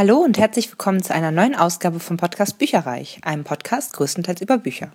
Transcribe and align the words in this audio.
Hallo 0.00 0.16
und 0.16 0.38
herzlich 0.38 0.70
willkommen 0.70 1.02
zu 1.02 1.12
einer 1.12 1.30
neuen 1.30 1.54
Ausgabe 1.54 2.00
vom 2.00 2.16
Podcast 2.16 2.56
Bücherreich, 2.56 3.20
einem 3.22 3.44
Podcast 3.44 3.92
größtenteils 3.92 4.40
über 4.40 4.56
Bücher. 4.56 4.92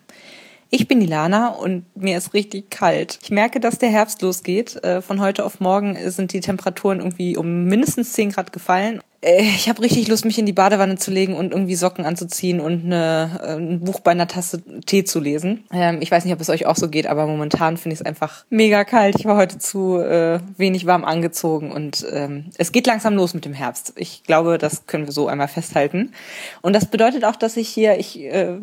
Ich 0.71 0.87
bin 0.87 0.99
die 0.99 1.05
Lana 1.05 1.49
und 1.49 1.85
mir 1.95 2.17
ist 2.17 2.33
richtig 2.33 2.71
kalt. 2.71 3.19
Ich 3.21 3.29
merke, 3.29 3.59
dass 3.59 3.77
der 3.77 3.89
Herbst 3.89 4.23
losgeht. 4.23 4.83
Äh, 4.83 5.03
von 5.03 5.21
heute 5.21 5.45
auf 5.45 5.59
morgen 5.59 5.95
sind 6.09 6.33
die 6.33 6.39
Temperaturen 6.39 7.01
irgendwie 7.01 7.37
um 7.37 7.65
mindestens 7.65 8.13
10 8.13 8.31
Grad 8.31 8.51
gefallen. 8.51 8.99
Äh, 9.25 9.41
ich 9.41 9.67
habe 9.67 9.81
richtig 9.81 10.07
Lust, 10.07 10.23
mich 10.23 10.37
in 10.37 10.45
die 10.45 10.53
Badewanne 10.53 10.97
zu 10.97 11.11
legen 11.11 11.33
und 11.33 11.51
irgendwie 11.51 11.75
Socken 11.75 12.05
anzuziehen 12.05 12.59
und 12.59 12.85
eine, 12.85 13.39
äh, 13.43 13.55
ein 13.55 13.79
Buch 13.81 13.99
bei 13.99 14.11
einer 14.11 14.27
Tasse 14.27 14.61
Tee 14.85 15.03
zu 15.03 15.19
lesen. 15.19 15.65
Ähm, 15.73 15.97
ich 16.01 16.11
weiß 16.11 16.23
nicht, 16.23 16.33
ob 16.33 16.41
es 16.41 16.49
euch 16.49 16.65
auch 16.65 16.75
so 16.75 16.89
geht, 16.89 17.07
aber 17.07 17.25
momentan 17.25 17.77
finde 17.77 17.93
ich 17.93 18.01
es 18.01 18.05
einfach 18.05 18.45
mega 18.49 18.83
kalt. 18.83 19.15
Ich 19.17 19.25
war 19.25 19.35
heute 19.35 19.57
zu 19.57 19.97
äh, 19.97 20.39
wenig 20.57 20.85
warm 20.85 21.03
angezogen 21.03 21.71
und 21.71 22.05
ähm, 22.11 22.45
es 22.57 22.71
geht 22.71 22.85
langsam 22.87 23.15
los 23.15 23.33
mit 23.33 23.45
dem 23.45 23.53
Herbst. 23.53 23.93
Ich 23.95 24.23
glaube, 24.23 24.57
das 24.57 24.85
können 24.85 25.05
wir 25.05 25.11
so 25.11 25.27
einmal 25.27 25.47
festhalten. 25.47 26.13
Und 26.61 26.73
das 26.73 26.85
bedeutet 26.85 27.25
auch, 27.25 27.35
dass 27.35 27.57
ich 27.57 27.67
hier 27.67 27.97
ich 27.97 28.19
äh, 28.21 28.57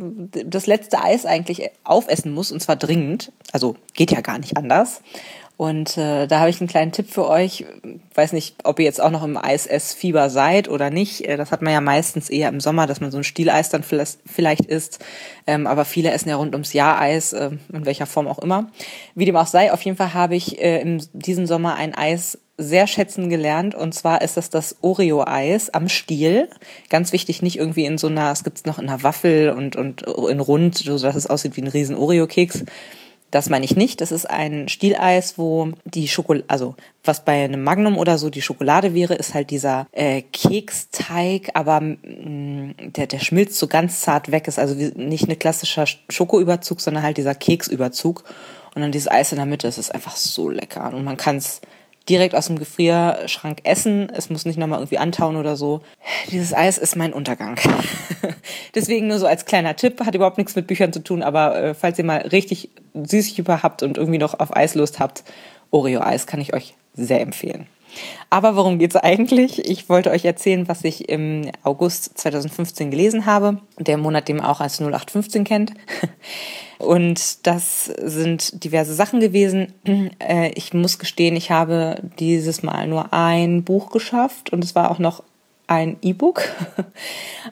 das 0.47 0.66
letzte 0.66 1.02
Eis 1.02 1.27
eigentlich 1.27 1.71
aufessen 1.83 2.33
muss 2.33 2.52
und 2.52 2.60
zwar 2.60 2.77
dringend. 2.77 3.33
Also 3.52 3.77
geht 3.95 4.13
ja 4.13 4.21
gar 4.21 4.38
nicht 4.38 4.57
anders. 4.57 5.02
Und 5.62 5.97
äh, 5.97 6.27
da 6.27 6.41
habe 6.41 6.51
ich 6.51 6.61
einen 6.61 6.66
kleinen 6.66 6.91
Tipp 6.91 7.09
für 7.09 7.29
euch. 7.29 7.65
Weiß 8.16 8.33
nicht, 8.33 8.57
ob 8.65 8.80
ihr 8.80 8.84
jetzt 8.84 9.01
auch 9.01 9.12
noch 9.12 9.23
im 9.23 9.37
Eis-Ess-Fieber 9.37 10.29
seid 10.29 10.69
oder 10.69 10.91
nicht. 10.91 11.25
Äh, 11.25 11.37
das 11.37 11.52
hat 11.52 11.62
man 11.62 11.73
ja 11.73 11.80
meistens 11.80 12.30
eher 12.30 12.48
im 12.48 12.59
Sommer, 12.59 12.88
dass 12.88 13.01
man 13.01 13.12
so 13.12 13.19
ein 13.19 13.23
Stieleis 13.23 13.69
dann 13.69 13.85
vielleicht 13.85 14.65
isst. 14.65 14.98
Ähm, 15.47 15.69
aber 15.69 15.85
viele 15.85 16.11
essen 16.11 16.30
ja 16.30 16.35
rund 16.35 16.57
ums 16.57 16.73
Jahr 16.73 17.01
Eis, 17.01 17.33
äh, 17.33 17.52
in 17.73 17.87
welcher 17.87 18.07
Form 18.07 18.27
auch 18.27 18.41
immer. 18.41 18.73
Wie 19.15 19.25
dem 19.25 19.37
auch 19.37 19.47
sei, 19.47 19.73
auf 19.73 19.83
jeden 19.83 19.97
Fall 19.97 20.15
habe 20.15 20.35
ich 20.35 20.61
äh, 20.61 20.80
in 20.80 21.01
diesem 21.12 21.47
Sommer 21.47 21.77
ein 21.77 21.95
Eis 21.95 22.38
sehr 22.59 22.88
schätzen 22.88 23.30
gelernt. 23.30 23.77
Und 23.77 23.95
zwar 23.95 24.21
ist 24.23 24.37
das 24.37 24.51
das 24.51 24.79
Oreo-Eis 24.80 25.71
am 25.71 25.88
Stiel. 25.88 26.49
Ganz 26.91 27.13
wichtig, 27.13 27.41
nicht 27.41 27.57
irgendwie 27.57 27.85
in 27.85 27.99
so 27.99 28.09
einer, 28.09 28.33
es 28.33 28.43
gibt's 28.43 28.65
noch 28.65 28.80
in 28.80 28.88
einer 28.88 29.05
Waffel 29.05 29.51
und, 29.51 29.77
und 29.77 30.02
in 30.29 30.40
rund, 30.40 30.79
so 30.79 30.99
dass 30.99 31.15
es 31.15 31.29
aussieht 31.29 31.57
wie 31.57 31.63
ein 31.63 31.68
riesen 31.68 31.95
Oreo-Keks 31.95 32.65
das 33.33 33.49
meine 33.49 33.65
ich 33.65 33.75
nicht. 33.77 34.02
Das 34.02 34.13
ist 34.13 34.27
ein 34.27 34.69
Stieleis, 34.69 35.38
wo 35.38 35.73
die 35.87 36.07
Schokolade, 36.07 36.45
also 36.49 36.77
was 37.02 37.25
bei 37.25 37.45
einem 37.45 37.65
Magnum 37.65 37.97
oder 37.97 38.19
so 38.19 38.29
die 38.29 38.43
Schokolade 38.43 38.95
wäre, 38.95 39.15
ist 39.15 39.33
halt 39.33 39.51
dieser 39.51 39.87
äh, 39.91 40.21
Keksteig, 40.21 41.51
aber 41.55 41.80
mh, 41.80 41.97
mm, 42.02 42.74
der, 42.93 43.07
der 43.07 43.19
schmilzt 43.19 43.59
so 43.59 43.69
ganz 43.69 44.02
zart 44.02 44.30
weg. 44.30 44.47
Ist 44.47 44.59
also 44.59 44.74
nicht 44.74 45.29
ein 45.29 45.39
klassischer 45.39 45.87
Schokoüberzug, 46.11 46.83
sondern 46.83 47.02
halt 47.02 47.16
dieser 47.16 47.35
Keksüberzug. 47.35 48.23
Und 48.74 48.83
dann 48.83 48.93
dieses 48.93 49.11
Eis 49.11 49.33
in 49.33 49.37
der 49.37 49.46
Mitte, 49.46 49.67
das 49.67 49.79
ist 49.79 49.95
einfach 49.95 50.17
so 50.17 50.51
lecker. 50.51 50.93
Und 50.93 51.02
man 51.02 51.17
kann 51.17 51.39
es 51.39 51.63
direkt 52.09 52.35
aus 52.35 52.47
dem 52.47 52.59
Gefrierschrank 52.59 53.61
essen. 53.65 54.11
Es 54.15 54.31
muss 54.31 54.45
nicht 54.45 54.59
nochmal 54.59 54.81
irgendwie 54.81 54.99
antauen 54.99 55.37
oder 55.37 55.57
so. 55.57 55.83
Dieses 56.31 56.53
Eis 56.55 56.79
ist 56.79 56.97
mein 56.97 57.13
Untergang. 57.13 57.59
Deswegen 58.75 59.09
nur 59.09 59.19
so 59.19 59.27
als 59.27 59.45
kleiner 59.45 59.77
Tipp, 59.77 60.01
hat 60.05 60.15
überhaupt 60.15 60.39
nichts 60.39 60.57
mit 60.57 60.67
Büchern 60.67 60.93
zu 60.93 61.03
tun, 61.03 61.23
aber 61.23 61.57
äh, 61.57 61.75
falls 61.75 61.99
ihr 61.99 62.05
mal 62.05 62.19
richtig 62.19 62.71
Süßigüber 62.95 63.63
habt 63.63 63.83
und 63.83 63.99
irgendwie 63.99 64.19
noch 64.19 64.39
auf 64.39 64.55
Eislust 64.56 64.99
habt, 64.99 65.25
Oreo-Eis 65.71 66.27
kann 66.27 66.41
ich 66.41 66.55
euch 66.55 66.75
sehr 66.95 67.21
empfehlen. 67.21 67.67
Aber 68.31 68.56
worum 68.56 68.78
geht's 68.78 68.97
eigentlich? 68.97 69.69
Ich 69.69 69.88
wollte 69.88 70.10
euch 70.10 70.25
erzählen, 70.25 70.69
was 70.69 70.84
ich 70.84 71.09
im 71.09 71.50
August 71.62 72.19
2015 72.19 72.91
gelesen 72.91 73.26
habe. 73.26 73.59
Der 73.78 73.97
Monat, 73.97 74.28
den 74.28 74.37
man 74.37 74.47
auch 74.47 74.60
als 74.60 74.81
0815 74.81 75.44
kennt. 75.44 75.72
Und 76.78 77.47
das 77.47 77.84
sind 77.84 78.65
diverse 78.65 78.94
Sachen 78.94 79.21
gewesen. 79.21 79.72
Äh, 80.19 80.50
ich 80.54 80.75
muss 80.75 80.99
gestehen, 80.99 81.37
ich 81.37 81.50
habe 81.50 82.00
dieses 82.19 82.62
Mal 82.62 82.88
nur 82.88 83.12
ein 83.12 83.62
Buch 83.62 83.91
geschafft 83.91 84.50
und 84.50 84.65
es 84.65 84.75
war 84.75 84.91
auch 84.91 84.99
noch 84.99 85.22
ein 85.72 85.97
E-Book. 86.03 86.42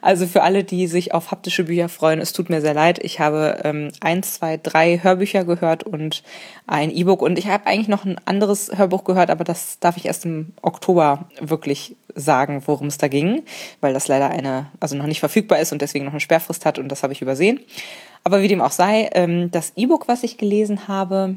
Also 0.02 0.26
für 0.26 0.42
alle, 0.42 0.64
die 0.64 0.86
sich 0.86 1.12
auf 1.12 1.30
haptische 1.30 1.64
Bücher 1.64 1.90
freuen, 1.90 2.20
es 2.20 2.32
tut 2.32 2.48
mir 2.48 2.62
sehr 2.62 2.72
leid. 2.72 3.00
Ich 3.02 3.20
habe 3.20 3.60
ähm, 3.64 3.90
eins, 4.00 4.34
zwei, 4.34 4.56
drei 4.56 4.98
Hörbücher 5.02 5.44
gehört 5.44 5.82
und 5.82 6.22
ein 6.66 6.91
E-Book. 6.91 7.20
Und 7.20 7.38
ich 7.38 7.48
habe 7.48 7.66
eigentlich 7.66 7.88
noch 7.88 8.06
ein 8.06 8.16
anderes 8.25 8.70
Hörbuch 8.75 9.04
gehört, 9.04 9.28
aber 9.28 9.44
das 9.44 9.78
darf 9.78 9.98
ich 9.98 10.06
erst 10.06 10.25
im 10.25 10.54
Oktober 10.62 11.26
wirklich 11.38 11.97
sagen, 12.14 12.62
worum 12.64 12.86
es 12.86 12.97
da 12.97 13.09
ging, 13.09 13.42
weil 13.82 13.92
das 13.92 14.09
leider 14.09 14.30
eine, 14.30 14.69
also 14.78 14.97
noch 14.97 15.06
nicht 15.06 15.20
verfügbar 15.20 15.59
ist 15.59 15.72
und 15.72 15.82
deswegen 15.82 16.06
noch 16.06 16.12
eine 16.12 16.20
Sperrfrist 16.20 16.64
hat 16.64 16.78
und 16.78 16.88
das 16.88 17.03
habe 17.03 17.12
ich 17.12 17.20
übersehen. 17.20 17.60
Aber 18.25 18.41
wie 18.41 18.48
dem 18.48 18.62
auch 18.62 18.72
sei, 18.72 19.10
ähm, 19.12 19.50
das 19.50 19.75
E-Book, 19.76 20.09
was 20.09 20.22
ich 20.22 20.38
gelesen 20.38 20.88
habe, 20.88 21.34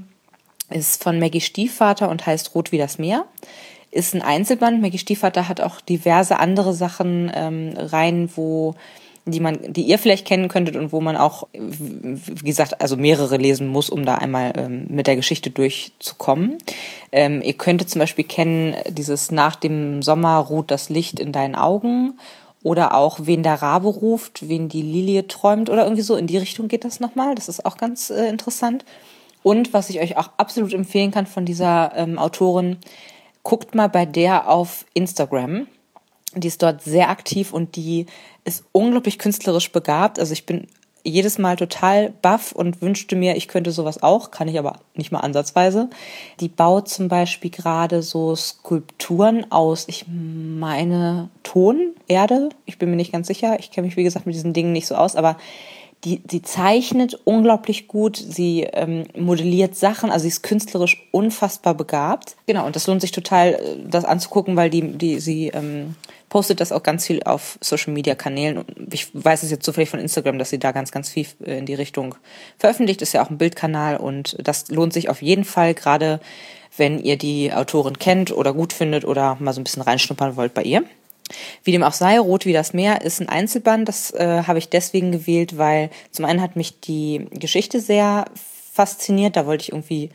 ist 0.69 1.03
von 1.03 1.19
Maggie 1.19 1.41
Stiefvater 1.41 2.07
und 2.07 2.25
heißt 2.25 2.55
Rot 2.55 2.71
wie 2.71 2.77
das 2.77 2.97
Meer 2.97 3.25
ist 3.93 4.15
ein 4.15 4.21
Einzelband. 4.21 4.81
Maggie 4.81 4.97
Stiefvater 4.97 5.47
hat 5.47 5.61
auch 5.61 5.79
diverse 5.81 6.39
andere 6.39 6.73
Sachen 6.73 7.31
ähm, 7.33 7.73
rein, 7.77 8.29
wo 8.35 8.75
die 9.25 9.39
man, 9.39 9.57
die 9.71 9.83
ihr 9.83 9.99
vielleicht 9.99 10.27
kennen 10.27 10.49
könntet 10.49 10.75
und 10.75 10.91
wo 10.91 10.99
man 10.99 11.15
auch, 11.15 11.47
wie 11.53 12.45
gesagt, 12.45 12.81
also 12.81 12.97
mehrere 12.97 13.37
lesen 13.37 13.67
muss, 13.67 13.89
um 13.89 14.05
da 14.05 14.15
einmal 14.15 14.51
ähm, 14.57 14.85
mit 14.89 15.07
der 15.07 15.15
Geschichte 15.15 15.49
durchzukommen. 15.49 16.57
Ähm, 17.11 17.41
ihr 17.41 17.53
könntet 17.53 17.89
zum 17.89 17.99
Beispiel 17.99 18.25
kennen 18.25 18.75
dieses 18.89 19.31
Nach 19.31 19.55
dem 19.55 20.01
Sommer 20.01 20.37
ruht 20.39 20.71
das 20.71 20.89
Licht 20.89 21.21
in 21.21 21.31
deinen 21.31 21.55
Augen 21.55 22.19
oder 22.63 22.95
auch 22.95 23.19
wen 23.23 23.43
der 23.43 23.61
Rabe 23.61 23.87
ruft, 23.87 24.49
wen 24.49 24.67
die 24.67 24.81
Lilie 24.81 25.27
träumt 25.27 25.69
oder 25.69 25.83
irgendwie 25.83 26.01
so 26.01 26.17
in 26.17 26.27
die 26.27 26.37
Richtung 26.37 26.67
geht 26.67 26.83
das 26.83 26.99
nochmal. 26.99 27.35
Das 27.35 27.47
ist 27.47 27.65
auch 27.65 27.77
ganz 27.77 28.09
äh, 28.09 28.27
interessant. 28.27 28.83
Und 29.41 29.73
was 29.73 29.89
ich 29.89 30.01
euch 30.01 30.17
auch 30.17 30.31
absolut 30.37 30.73
empfehlen 30.73 31.11
kann 31.11 31.27
von 31.27 31.45
dieser 31.45 31.93
ähm, 31.95 32.17
Autorin, 32.17 32.77
guckt 33.43 33.75
mal 33.75 33.89
bei 33.89 34.05
der 34.05 34.49
auf 34.49 34.85
Instagram. 34.93 35.67
Die 36.35 36.47
ist 36.47 36.63
dort 36.63 36.81
sehr 36.81 37.09
aktiv 37.09 37.53
und 37.53 37.75
die 37.75 38.07
ist 38.43 38.65
unglaublich 38.71 39.19
künstlerisch 39.19 39.71
begabt. 39.71 40.17
Also 40.17 40.33
ich 40.33 40.45
bin 40.45 40.67
jedes 41.03 41.37
Mal 41.37 41.57
total 41.57 42.13
baff 42.21 42.53
und 42.53 42.81
wünschte 42.81 43.15
mir, 43.15 43.35
ich 43.35 43.49
könnte 43.49 43.71
sowas 43.71 44.01
auch, 44.01 44.31
kann 44.31 44.47
ich 44.47 44.57
aber 44.57 44.79
nicht 44.95 45.11
mal 45.11 45.19
ansatzweise. 45.19 45.89
Die 46.39 46.47
baut 46.47 46.87
zum 46.87 47.09
Beispiel 47.09 47.51
gerade 47.51 48.01
so 48.01 48.35
Skulpturen 48.35 49.51
aus, 49.51 49.85
ich 49.87 50.05
meine 50.07 51.29
Ton, 51.43 51.91
Erde, 52.07 52.49
ich 52.65 52.79
bin 52.79 52.89
mir 52.89 52.95
nicht 52.95 53.11
ganz 53.11 53.27
sicher, 53.27 53.59
ich 53.59 53.71
kenne 53.71 53.87
mich 53.87 53.97
wie 53.97 54.03
gesagt 54.03 54.25
mit 54.25 54.35
diesen 54.35 54.53
Dingen 54.53 54.71
nicht 54.71 54.87
so 54.87 54.95
aus, 54.95 55.15
aber 55.17 55.37
die, 56.03 56.19
die 56.19 56.41
zeichnet 56.41 57.19
unglaublich 57.23 57.87
gut, 57.87 58.17
sie 58.17 58.63
ähm, 58.63 59.05
modelliert 59.17 59.75
Sachen, 59.75 60.11
also 60.11 60.23
sie 60.23 60.29
ist 60.29 60.43
künstlerisch 60.43 61.07
unfassbar 61.11 61.75
begabt. 61.75 62.35
Genau, 62.45 62.65
und 62.65 62.75
das 62.75 62.87
lohnt 62.87 63.01
sich 63.01 63.11
total, 63.11 63.53
äh, 63.53 63.59
das 63.87 64.03
anzugucken, 64.03 64.55
weil 64.55 64.69
die, 64.69 64.97
die, 64.97 65.19
sie 65.19 65.47
ähm, 65.47 65.95
postet 66.29 66.59
das 66.59 66.71
auch 66.71 66.83
ganz 66.83 67.05
viel 67.05 67.23
auf 67.23 67.57
Social 67.61 67.93
Media 67.93 68.15
Kanälen. 68.15 68.65
Ich 68.91 69.07
weiß 69.13 69.43
es 69.43 69.51
jetzt 69.51 69.65
zufällig 69.65 69.89
von 69.89 69.99
Instagram, 69.99 70.39
dass 70.39 70.49
sie 70.49 70.59
da 70.59 70.71
ganz, 70.71 70.91
ganz 70.91 71.09
viel 71.09 71.27
äh, 71.45 71.57
in 71.57 71.65
die 71.65 71.75
Richtung 71.75 72.15
veröffentlicht. 72.57 73.01
Ist 73.01 73.13
ja 73.13 73.23
auch 73.23 73.29
ein 73.29 73.37
Bildkanal 73.37 73.97
und 73.97 74.35
das 74.43 74.69
lohnt 74.69 74.93
sich 74.93 75.09
auf 75.09 75.21
jeden 75.21 75.45
Fall, 75.45 75.73
gerade 75.73 76.19
wenn 76.75 76.99
ihr 76.99 77.17
die 77.17 77.53
Autorin 77.53 77.99
kennt 77.99 78.31
oder 78.31 78.53
gut 78.53 78.73
findet 78.73 79.05
oder 79.05 79.37
mal 79.39 79.53
so 79.53 79.61
ein 79.61 79.63
bisschen 79.63 79.83
reinschnuppern 79.83 80.35
wollt 80.35 80.53
bei 80.53 80.63
ihr. 80.63 80.83
Wie 81.63 81.71
dem 81.71 81.83
auch 81.83 81.93
sei, 81.93 82.19
Rot 82.19 82.45
wie 82.45 82.53
das 82.53 82.73
Meer 82.73 83.01
ist 83.01 83.21
ein 83.21 83.29
Einzelband. 83.29 83.87
Das 83.87 84.11
äh, 84.11 84.43
habe 84.45 84.59
ich 84.59 84.69
deswegen 84.69 85.11
gewählt, 85.11 85.57
weil 85.57 85.89
zum 86.11 86.25
einen 86.25 86.41
hat 86.41 86.55
mich 86.55 86.79
die 86.79 87.27
Geschichte 87.31 87.79
sehr 87.79 88.25
fasziniert. 88.73 89.35
Da 89.35 89.45
wollte 89.45 89.63
ich 89.63 89.71
irgendwie 89.71 90.09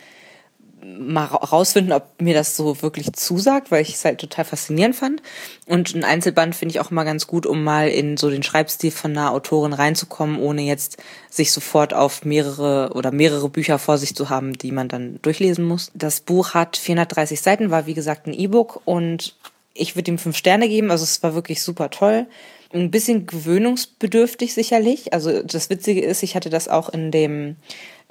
mal 0.83 1.25
rausfinden, 1.25 1.93
ob 1.93 2.21
mir 2.21 2.35
das 2.35 2.57
so 2.57 2.83
wirklich 2.83 3.13
zusagt, 3.13 3.71
weil 3.71 3.83
ich 3.83 3.95
es 3.95 4.05
halt 4.05 4.21
total 4.21 4.45
faszinierend 4.45 4.95
fand. 4.95 5.23
Und 5.67 5.95
ein 5.95 6.05
Einzelband 6.05 6.55
finde 6.55 6.73
ich 6.73 6.81
auch 6.81 6.91
immer 6.91 7.05
ganz 7.05 7.27
gut, 7.27 7.47
um 7.47 7.65
mal 7.65 7.89
in 7.89 8.17
so 8.17 8.31
den 8.31 8.43
Schreibstil 8.43 8.91
von 8.91 9.13
einer 9.13 9.33
Autorin 9.33 9.73
reinzukommen, 9.73 10.39
ohne 10.39 10.63
jetzt 10.63 10.99
sich 11.31 11.53
sofort 11.53 11.95
auf 11.95 12.25
mehrere 12.25 12.93
oder 12.95 13.11
mehrere 13.11 13.49
Bücher 13.49 13.79
vor 13.79 13.99
sich 13.99 14.15
zu 14.15 14.31
haben, 14.31 14.53
die 14.53 14.73
man 14.73 14.89
dann 14.89 15.19
durchlesen 15.23 15.65
muss. 15.65 15.91
Das 15.95 16.21
Buch 16.21 16.55
hat 16.55 16.77
430 16.77 17.41
Seiten, 17.41 17.71
war 17.71 17.87
wie 17.87 17.95
gesagt 17.95 18.27
ein 18.27 18.35
E-Book 18.35 18.81
und 18.85 19.35
ich 19.79 19.97
würde 19.97 20.11
ihm 20.11 20.19
fünf 20.19 20.37
Sterne 20.37 20.69
geben. 20.69 20.91
Also 20.91 21.05
es 21.05 21.23
war 21.23 21.35
wirklich 21.35 21.63
super 21.63 21.91
toll. 21.91 22.27
Ein 22.73 22.91
bisschen 22.91 23.27
gewöhnungsbedürftig 23.27 24.53
sicherlich. 24.53 25.13
Also 25.13 25.43
das 25.43 25.71
Witzige 25.71 26.03
ist, 26.03 26.23
ich 26.23 26.35
hatte 26.35 26.51
das 26.51 26.69
auch 26.69 26.91
in 26.91 27.11
dem, 27.11 27.57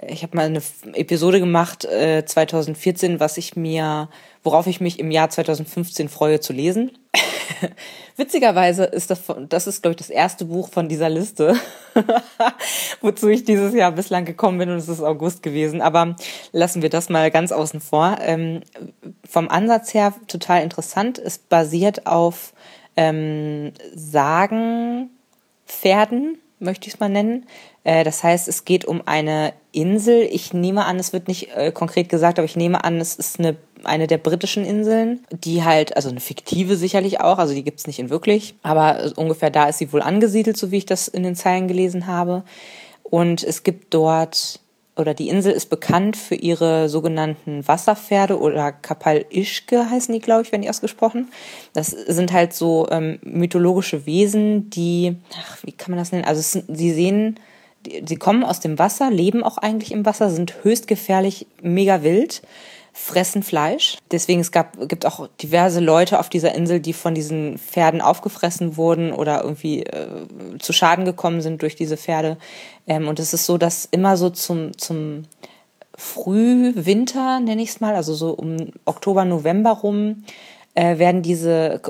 ich 0.05 0.21
habe 0.21 0.37
mal 0.37 0.45
eine 0.45 0.61
Episode 0.93 1.39
gemacht 1.39 1.85
äh, 1.85 2.23
2014, 2.23 3.19
was 3.19 3.37
ich 3.37 3.55
mir, 3.55 4.09
worauf 4.43 4.67
ich 4.67 4.79
mich 4.79 4.99
im 4.99 5.09
Jahr 5.09 5.29
2015 5.29 6.07
freue 6.07 6.39
zu 6.39 6.53
lesen. 6.53 6.91
Witzigerweise 8.15 8.83
ist 8.83 9.09
das, 9.09 9.21
das 9.49 9.65
ist, 9.65 9.81
glaube 9.81 9.93
ich, 9.93 9.97
das 9.97 10.11
erste 10.11 10.45
Buch 10.45 10.69
von 10.69 10.87
dieser 10.87 11.09
Liste, 11.09 11.55
wozu 13.01 13.27
ich 13.27 13.43
dieses 13.43 13.73
Jahr 13.73 13.91
bislang 13.91 14.25
gekommen 14.25 14.59
bin 14.59 14.69
und 14.69 14.77
es 14.77 14.87
ist 14.87 15.01
August 15.01 15.41
gewesen. 15.41 15.81
Aber 15.81 16.15
lassen 16.51 16.83
wir 16.83 16.89
das 16.89 17.09
mal 17.09 17.31
ganz 17.31 17.51
außen 17.51 17.81
vor. 17.81 18.17
Ähm, 18.21 18.61
vom 19.27 19.49
Ansatz 19.49 19.95
her 19.95 20.13
total 20.27 20.61
interessant. 20.61 21.17
Es 21.17 21.39
basiert 21.39 22.05
auf 22.05 22.53
ähm, 22.95 23.71
Sagen, 23.95 25.09
Pferden, 25.65 26.37
möchte 26.59 26.87
ich 26.87 26.95
es 26.95 26.99
mal 26.99 27.09
nennen. 27.09 27.45
Äh, 27.83 28.03
das 28.03 28.23
heißt, 28.23 28.47
es 28.47 28.65
geht 28.65 28.85
um 28.85 29.01
eine 29.05 29.53
Insel. 29.71 30.27
Ich 30.31 30.53
nehme 30.53 30.85
an, 30.85 30.97
es 30.97 31.13
wird 31.13 31.27
nicht 31.27 31.55
äh, 31.55 31.71
konkret 31.71 32.09
gesagt, 32.09 32.39
aber 32.39 32.45
ich 32.45 32.55
nehme 32.55 32.83
an, 32.83 32.99
es 32.99 33.15
ist 33.15 33.39
eine, 33.39 33.57
eine 33.83 34.07
der 34.07 34.17
britischen 34.17 34.65
Inseln, 34.65 35.25
die 35.31 35.63
halt, 35.63 35.95
also 35.95 36.09
eine 36.09 36.19
fiktive 36.19 36.75
sicherlich 36.75 37.21
auch, 37.21 37.37
also 37.37 37.53
die 37.53 37.63
gibt 37.63 37.79
es 37.79 37.87
nicht 37.87 37.99
in 37.99 38.09
wirklich, 38.09 38.55
aber 38.63 39.11
ungefähr 39.15 39.49
da 39.49 39.67
ist 39.67 39.77
sie 39.77 39.93
wohl 39.93 40.01
angesiedelt, 40.01 40.57
so 40.57 40.71
wie 40.71 40.77
ich 40.77 40.85
das 40.85 41.07
in 41.07 41.23
den 41.23 41.35
Zeilen 41.35 41.67
gelesen 41.67 42.07
habe. 42.07 42.43
Und 43.03 43.43
es 43.43 43.63
gibt 43.63 43.93
dort 43.93 44.59
oder 44.97 45.13
die 45.13 45.29
Insel 45.29 45.53
ist 45.53 45.69
bekannt 45.69 46.17
für 46.17 46.35
ihre 46.35 46.89
sogenannten 46.89 47.67
Wasserpferde 47.67 48.39
oder 48.39 48.71
Kapal-Ischke 48.71 49.89
heißen 49.89 50.13
die, 50.13 50.19
glaube 50.19 50.43
ich, 50.43 50.51
wenn 50.51 50.61
die 50.61 50.69
ausgesprochen. 50.69 51.29
Das 51.73 51.87
sind 51.87 52.31
halt 52.31 52.53
so 52.53 52.87
ähm, 52.89 53.19
mythologische 53.23 54.05
Wesen, 54.05 54.69
die, 54.69 55.15
ach, 55.39 55.57
wie 55.63 55.71
kann 55.71 55.91
man 55.91 55.99
das 55.99 56.11
nennen? 56.11 56.25
Also 56.25 56.61
sie 56.67 56.91
sehen, 56.91 57.39
die, 57.85 58.03
sie 58.05 58.17
kommen 58.17 58.43
aus 58.43 58.59
dem 58.59 58.79
Wasser, 58.79 59.11
leben 59.11 59.43
auch 59.43 59.57
eigentlich 59.57 59.91
im 59.91 60.05
Wasser, 60.05 60.29
sind 60.29 60.63
höchst 60.63 60.87
gefährlich, 60.87 61.47
mega 61.61 62.03
wild 62.03 62.41
fressen 62.97 63.43
Fleisch. 63.43 63.97
Deswegen 64.11 64.41
es 64.41 64.51
gab, 64.51 64.89
gibt 64.89 65.05
auch 65.05 65.27
diverse 65.39 65.79
Leute 65.79 66.19
auf 66.19 66.29
dieser 66.29 66.55
Insel, 66.55 66.79
die 66.79 66.93
von 66.93 67.13
diesen 67.13 67.59
Pferden 67.59 68.01
aufgefressen 68.01 68.75
wurden 68.75 69.13
oder 69.13 69.43
irgendwie 69.43 69.83
äh, 69.83 70.07
zu 70.57 70.73
Schaden 70.73 71.05
gekommen 71.05 71.41
sind 71.41 71.61
durch 71.61 71.75
diese 71.75 71.95
Pferde. 71.95 72.37
Ähm, 72.87 73.07
und 73.07 73.19
es 73.19 73.33
ist 73.33 73.45
so, 73.45 73.59
dass 73.59 73.85
immer 73.85 74.17
so 74.17 74.31
zum, 74.31 74.75
zum 74.77 75.25
Frühwinter, 75.95 77.39
nenne 77.39 77.61
ich 77.61 77.69
es 77.69 77.79
mal, 77.79 77.95
also 77.95 78.15
so 78.15 78.31
um 78.31 78.71
Oktober, 78.85 79.25
November 79.25 79.71
rum, 79.71 80.23
äh, 80.73 80.97
werden 80.97 81.21
diese, 81.21 81.81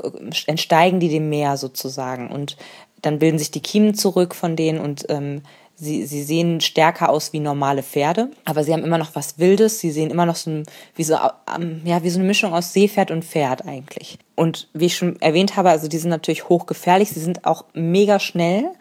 entsteigen 0.46 1.00
die 1.00 1.08
dem 1.08 1.30
Meer 1.30 1.56
sozusagen. 1.56 2.30
Und 2.30 2.58
dann 3.00 3.18
bilden 3.18 3.38
sich 3.38 3.50
die 3.50 3.62
Kiemen 3.62 3.94
zurück 3.94 4.34
von 4.34 4.56
denen 4.56 4.78
und 4.78 5.06
ähm, 5.08 5.40
Sie, 5.80 6.06
sie 6.06 6.24
sehen 6.24 6.60
stärker 6.60 7.08
aus 7.08 7.32
wie 7.32 7.38
normale 7.38 7.84
Pferde, 7.84 8.32
aber 8.44 8.64
sie 8.64 8.72
haben 8.72 8.82
immer 8.82 8.98
noch 8.98 9.14
was 9.14 9.38
Wildes. 9.38 9.78
Sie 9.78 9.92
sehen 9.92 10.10
immer 10.10 10.26
noch 10.26 10.34
so, 10.34 10.50
ein, 10.50 10.62
wie, 10.96 11.04
so, 11.04 11.14
ja, 11.14 12.02
wie 12.02 12.10
so 12.10 12.18
eine 12.18 12.26
Mischung 12.26 12.52
aus 12.52 12.72
Seepferd 12.72 13.12
und 13.12 13.24
Pferd 13.24 13.64
eigentlich. 13.64 14.18
Und 14.34 14.68
wie 14.72 14.86
ich 14.86 14.96
schon 14.96 15.20
erwähnt 15.22 15.54
habe, 15.54 15.70
also 15.70 15.86
die 15.86 15.98
sind 15.98 16.10
natürlich 16.10 16.48
hochgefährlich. 16.48 17.10
Sie 17.10 17.20
sind 17.20 17.44
auch 17.44 17.64
mega 17.74 18.18
schnell, 18.18 18.72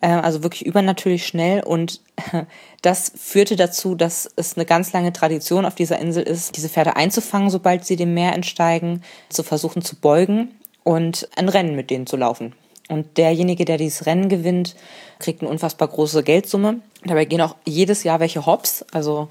äh, 0.00 0.08
also 0.08 0.42
wirklich 0.42 0.66
übernatürlich 0.66 1.24
schnell. 1.28 1.62
Und 1.62 2.00
das 2.82 3.12
führte 3.14 3.54
dazu, 3.54 3.94
dass 3.94 4.28
es 4.34 4.56
eine 4.56 4.66
ganz 4.66 4.92
lange 4.92 5.12
Tradition 5.12 5.64
auf 5.64 5.76
dieser 5.76 6.00
Insel 6.00 6.24
ist, 6.24 6.56
diese 6.56 6.68
Pferde 6.68 6.96
einzufangen, 6.96 7.50
sobald 7.50 7.84
sie 7.84 7.94
dem 7.94 8.14
Meer 8.14 8.34
entsteigen, 8.34 9.02
zu 9.28 9.44
versuchen 9.44 9.82
zu 9.82 9.94
beugen 9.94 10.56
und 10.82 11.28
ein 11.36 11.48
Rennen 11.48 11.76
mit 11.76 11.90
denen 11.90 12.08
zu 12.08 12.16
laufen. 12.16 12.52
Und 12.88 13.16
derjenige, 13.16 13.64
der 13.64 13.78
dieses 13.78 14.06
Rennen 14.06 14.28
gewinnt, 14.28 14.74
kriegt 15.18 15.40
eine 15.40 15.50
unfassbar 15.50 15.88
große 15.88 16.22
Geldsumme. 16.22 16.80
Dabei 17.04 17.24
gehen 17.24 17.40
auch 17.40 17.56
jedes 17.64 18.04
Jahr 18.04 18.20
welche 18.20 18.44
hops. 18.44 18.84
Also 18.92 19.28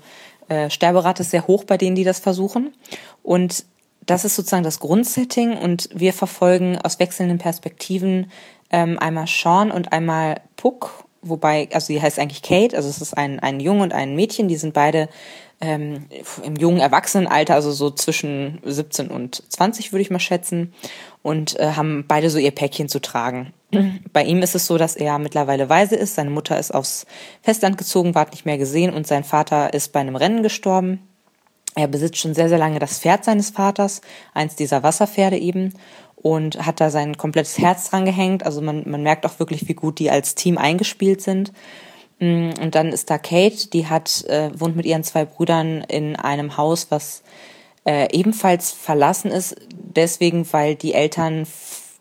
äh, 0.48 0.70
Sterberate 0.70 1.22
ist 1.22 1.32
sehr 1.32 1.48
hoch 1.48 1.64
bei 1.64 1.78
denen, 1.78 1.96
die 1.96 2.04
das 2.04 2.20
versuchen. 2.20 2.74
Und 3.24 3.66
das 4.06 4.26
ist 4.26 4.36
sozusagen 4.36 4.64
das 4.64 4.80
Grundsetting 4.80 5.58
und 5.58 5.90
wir 5.94 6.14
verfolgen 6.14 6.78
aus 6.80 7.00
wechselnden 7.00 7.38
Perspektiven 7.38 8.32
ähm, 8.72 8.98
einmal 9.00 9.28
Sean 9.28 9.72
und 9.72 9.94
einmal 9.94 10.42
Puck, 10.56 11.06
wobei, 11.22 11.70
also 11.72 11.88
sie 11.88 12.02
heißt 12.02 12.20
eigentlich 12.20 12.42
Kate, 12.42 12.76
also 12.76 12.90
es 12.90 13.02
ist 13.02 13.16
ein, 13.16 13.40
ein 13.40 13.60
Junge 13.60 13.84
und 13.84 13.94
ein 13.94 14.16
Mädchen, 14.16 14.48
die 14.48 14.56
sind 14.56 14.74
beide 14.74 15.08
ähm, 15.60 16.08
im 16.44 16.56
jungen 16.56 16.80
Erwachsenenalter, 16.80 17.54
also 17.54 17.72
so 17.72 17.92
zwischen 17.92 18.60
17 18.66 19.10
und 19.10 19.44
20 19.50 19.94
würde 19.94 20.02
ich 20.02 20.10
mal 20.10 20.20
schätzen, 20.20 20.74
und 21.24 21.60
äh, 21.60 21.74
haben 21.74 22.06
beide 22.08 22.30
so 22.30 22.38
ihr 22.38 22.52
Päckchen 22.52 22.90
zu 22.90 23.00
tragen. 23.00 23.54
Bei 24.14 24.24
ihm 24.24 24.42
ist 24.42 24.56
es 24.56 24.68
so, 24.68 24.78
dass 24.78 24.96
er 24.96 25.20
mittlerweile 25.20 25.70
weise 25.70 25.96
ist, 25.96 26.16
seine 26.16 26.30
Mutter 26.30 26.60
ist 26.60 26.74
aufs 26.74 27.06
Festland 27.42 27.78
gezogen, 27.78 28.16
ward 28.16 28.32
nicht 28.32 28.46
mehr 28.46 28.58
gesehen 28.58 28.94
und 28.94 29.08
sein 29.08 29.24
Vater 29.24 29.74
ist 29.74 29.94
bei 29.94 30.00
einem 30.00 30.16
Rennen 30.16 30.44
gestorben. 30.44 31.08
Er 31.76 31.88
besitzt 31.88 32.18
schon 32.18 32.34
sehr, 32.34 32.50
sehr 32.50 32.58
lange 32.58 32.80
das 32.80 33.00
Pferd 33.00 33.24
seines 33.24 33.52
Vaters, 33.52 34.02
eins 34.34 34.56
dieser 34.56 34.84
Wasserpferde 34.84 35.38
eben, 35.38 35.74
und 36.18 36.66
hat 36.66 36.82
da 36.82 36.90
sein 36.90 37.18
komplettes 37.18 37.58
Herz 37.58 37.90
dran 37.90 38.06
gehängt. 38.06 38.46
Also 38.46 38.62
man, 38.62 38.84
man 38.90 39.04
merkt 39.04 39.26
auch 39.26 39.40
wirklich, 39.40 39.68
wie 39.68 39.74
gut 39.74 40.00
die 40.00 40.12
als 40.12 40.36
Team 40.36 40.58
eingespielt 40.58 41.22
sind. 41.22 41.54
Mm, 42.20 42.52
und 42.62 42.76
dann 42.76 42.90
ist 42.90 43.10
da 43.10 43.18
Kate, 43.18 43.70
die 43.70 43.88
hat, 43.88 44.26
äh, 44.26 44.52
wohnt 44.54 44.76
mit 44.76 44.86
ihren 44.86 45.04
zwei 45.04 45.26
Brüdern 45.26 45.84
in 45.88 46.16
einem 46.16 46.58
Haus, 46.58 46.88
was 46.90 47.24
äh, 47.86 48.08
ebenfalls 48.12 48.72
verlassen 48.72 49.32
ist, 49.32 49.56
deswegen, 49.74 50.52
weil 50.54 50.76
die 50.76 50.94
Eltern 50.94 51.48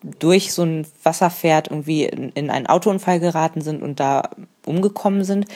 durch 0.03 0.53
so 0.53 0.63
ein 0.63 0.87
Wasserpferd 1.03 1.69
irgendwie 1.69 2.05
in, 2.05 2.31
in 2.31 2.51
einen 2.51 2.67
Autounfall 2.67 3.21
geraten 3.21 3.61
sind 3.61 3.83
und 3.83 4.01
da 4.01 4.31
umgekommen 4.65 5.25
sind. 5.25 5.47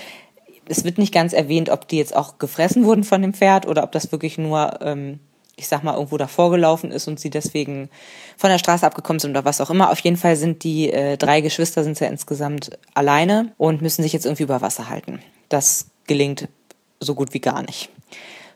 Es 0.67 0.85
wird 0.85 0.99
nicht 0.99 1.13
ganz 1.13 1.33
erwähnt, 1.33 1.71
ob 1.71 1.89
die 1.89 1.99
jetzt 1.99 2.15
auch 2.15 2.39
gefressen 2.39 2.85
wurden 2.85 3.05
von 3.05 3.23
dem 3.23 3.35
Pferd 3.35 3.67
oder 3.67 3.83
ob 3.85 3.93
das 3.93 4.13
wirklich 4.13 4.39
nur 4.39 4.81
ähm, 4.83 5.21
ich 5.57 5.69
sag 5.69 5.85
mal, 5.85 5.95
irgendwo 5.95 6.17
davor 6.17 6.51
gelaufen 6.51 6.91
ist 6.91 7.07
und 7.07 7.21
sie 7.21 7.31
deswegen 7.31 7.89
von 8.37 8.51
der 8.51 8.59
Straße 8.59 8.87
abgekommen 8.87 9.21
sind 9.21 9.31
oder 9.31 9.45
was 9.45 9.61
auch 9.61 9.71
immer. 9.71 9.91
Auf 9.91 10.01
jeden 10.01 10.17
Fall 10.17 10.37
sind 10.37 10.65
die 10.65 10.91
äh, 10.91 11.17
drei 11.17 11.41
Geschwister 11.41 11.85
sind 11.85 11.99
ja 12.01 12.09
insgesamt 12.09 12.77
alleine 12.95 13.53
und 13.57 13.83
müssen 13.83 14.03
sich 14.03 14.13
jetzt 14.13 14.27
irgendwie 14.27 14.43
über 14.43 14.61
Wasser 14.61 14.89
halten. 14.89 15.21
Das 15.49 15.87
gelingt 16.07 16.49
so 17.01 17.15
gut 17.15 17.35
wie 17.35 17.41
gar 17.41 17.63
nicht. 17.63 17.91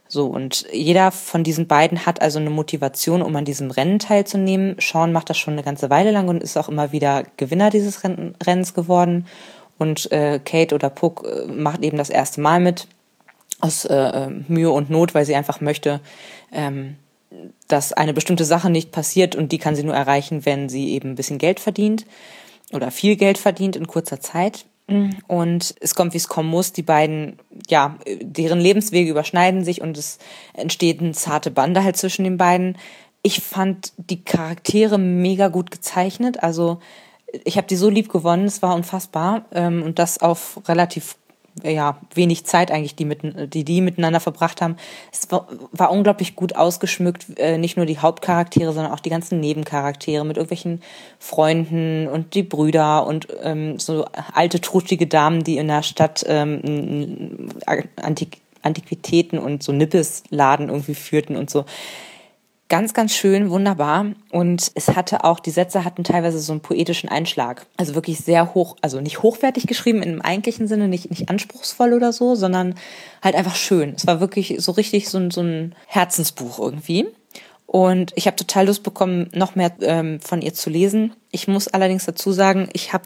So, 0.08 0.26
und 0.26 0.66
jeder 0.72 1.10
von 1.10 1.44
diesen 1.44 1.66
beiden 1.66 2.06
hat 2.06 2.22
also 2.22 2.38
eine 2.38 2.48
Motivation, 2.48 3.20
um 3.20 3.36
an 3.36 3.44
diesem 3.44 3.70
Rennen 3.70 3.98
teilzunehmen. 3.98 4.76
Sean 4.80 5.12
macht 5.12 5.28
das 5.28 5.36
schon 5.36 5.52
eine 5.52 5.62
ganze 5.62 5.90
Weile 5.90 6.10
lang 6.10 6.28
und 6.28 6.42
ist 6.42 6.56
auch 6.56 6.70
immer 6.70 6.92
wieder 6.92 7.24
Gewinner 7.36 7.68
dieses 7.68 8.02
Rennens 8.02 8.72
geworden. 8.72 9.26
Und 9.76 10.10
äh, 10.10 10.40
Kate 10.42 10.74
oder 10.74 10.88
Puck 10.88 11.26
äh, 11.26 11.46
macht 11.46 11.84
eben 11.84 11.98
das 11.98 12.10
erste 12.10 12.40
Mal 12.40 12.58
mit 12.58 12.88
aus 13.60 13.84
äh, 13.84 13.94
äh, 13.94 14.30
Mühe 14.48 14.70
und 14.70 14.88
Not, 14.88 15.14
weil 15.14 15.26
sie 15.26 15.34
einfach 15.34 15.60
möchte, 15.60 16.00
ähm, 16.52 16.96
dass 17.68 17.92
eine 17.92 18.14
bestimmte 18.14 18.44
Sache 18.44 18.70
nicht 18.70 18.92
passiert 18.92 19.36
und 19.36 19.52
die 19.52 19.58
kann 19.58 19.76
sie 19.76 19.82
nur 19.82 19.94
erreichen, 19.94 20.46
wenn 20.46 20.68
sie 20.68 20.90
eben 20.90 21.10
ein 21.10 21.14
bisschen 21.16 21.38
Geld 21.38 21.60
verdient 21.60 22.06
oder 22.72 22.90
viel 22.90 23.16
Geld 23.16 23.38
verdient 23.38 23.76
in 23.76 23.86
kurzer 23.86 24.20
Zeit. 24.20 24.64
Und 25.26 25.74
es 25.80 25.94
kommt, 25.94 26.14
wie 26.14 26.18
es 26.18 26.28
kommen 26.28 26.48
muss. 26.48 26.72
Die 26.72 26.82
beiden, 26.82 27.38
ja, 27.68 27.98
deren 28.22 28.58
Lebenswege 28.58 29.10
überschneiden 29.10 29.62
sich 29.62 29.82
und 29.82 29.98
es 29.98 30.18
entsteht 30.54 31.00
eine 31.00 31.12
zarte 31.12 31.50
Bande 31.50 31.84
halt 31.84 31.96
zwischen 31.96 32.24
den 32.24 32.38
beiden. 32.38 32.78
Ich 33.22 33.40
fand 33.40 33.92
die 33.98 34.24
Charaktere 34.24 34.96
mega 34.96 35.48
gut 35.48 35.70
gezeichnet. 35.70 36.42
Also 36.42 36.80
ich 37.44 37.58
habe 37.58 37.66
die 37.66 37.76
so 37.76 37.90
lieb 37.90 38.08
gewonnen, 38.08 38.46
es 38.46 38.62
war 38.62 38.74
unfassbar. 38.74 39.44
Ähm, 39.52 39.82
und 39.82 39.98
das 39.98 40.18
auf 40.18 40.60
relativ 40.66 41.16
ja, 41.64 41.98
wenig 42.14 42.46
Zeit 42.46 42.70
eigentlich, 42.70 42.94
die, 42.94 43.04
mit, 43.04 43.54
die 43.54 43.64
die 43.64 43.80
miteinander 43.80 44.20
verbracht 44.20 44.60
haben. 44.60 44.76
Es 45.12 45.30
war, 45.30 45.48
war 45.72 45.90
unglaublich 45.90 46.36
gut 46.36 46.56
ausgeschmückt, 46.56 47.38
äh, 47.38 47.58
nicht 47.58 47.76
nur 47.76 47.86
die 47.86 47.98
Hauptcharaktere, 47.98 48.72
sondern 48.72 48.92
auch 48.92 49.00
die 49.00 49.10
ganzen 49.10 49.40
Nebencharaktere 49.40 50.24
mit 50.24 50.36
irgendwelchen 50.36 50.82
Freunden 51.18 52.08
und 52.08 52.34
die 52.34 52.42
Brüder 52.42 53.06
und 53.06 53.28
ähm, 53.42 53.78
so 53.78 54.06
alte, 54.32 54.60
truschige 54.60 55.06
Damen, 55.06 55.44
die 55.44 55.58
in 55.58 55.68
der 55.68 55.82
Stadt 55.82 56.24
ähm, 56.28 57.50
Antiquitäten 58.62 59.38
und 59.38 59.62
so 59.62 59.72
Nippesladen 59.72 60.68
irgendwie 60.68 60.94
führten 60.94 61.36
und 61.36 61.50
so 61.50 61.64
ganz, 62.68 62.94
ganz 62.94 63.14
schön, 63.14 63.50
wunderbar. 63.50 64.06
Und 64.30 64.70
es 64.74 64.88
hatte 64.88 65.24
auch, 65.24 65.40
die 65.40 65.50
Sätze 65.50 65.84
hatten 65.84 66.04
teilweise 66.04 66.38
so 66.38 66.52
einen 66.52 66.60
poetischen 66.60 67.08
Einschlag. 67.08 67.66
Also 67.76 67.94
wirklich 67.94 68.18
sehr 68.18 68.54
hoch, 68.54 68.76
also 68.82 69.00
nicht 69.00 69.22
hochwertig 69.22 69.66
geschrieben 69.66 70.02
im 70.02 70.20
eigentlichen 70.20 70.68
Sinne, 70.68 70.88
nicht, 70.88 71.10
nicht 71.10 71.28
anspruchsvoll 71.28 71.94
oder 71.94 72.12
so, 72.12 72.34
sondern 72.34 72.74
halt 73.22 73.34
einfach 73.34 73.56
schön. 73.56 73.94
Es 73.96 74.06
war 74.06 74.20
wirklich 74.20 74.56
so 74.58 74.72
richtig 74.72 75.08
so 75.08 75.18
ein, 75.18 75.30
so 75.30 75.40
ein 75.40 75.74
Herzensbuch 75.86 76.58
irgendwie. 76.58 77.06
Und 77.66 78.12
ich 78.14 78.26
habe 78.26 78.36
total 78.36 78.66
Lust 78.66 78.82
bekommen, 78.82 79.28
noch 79.34 79.54
mehr 79.54 79.72
ähm, 79.80 80.20
von 80.20 80.40
ihr 80.40 80.54
zu 80.54 80.70
lesen. 80.70 81.12
Ich 81.30 81.48
muss 81.48 81.68
allerdings 81.68 82.06
dazu 82.06 82.32
sagen, 82.32 82.68
ich 82.72 82.92
habe 82.92 83.04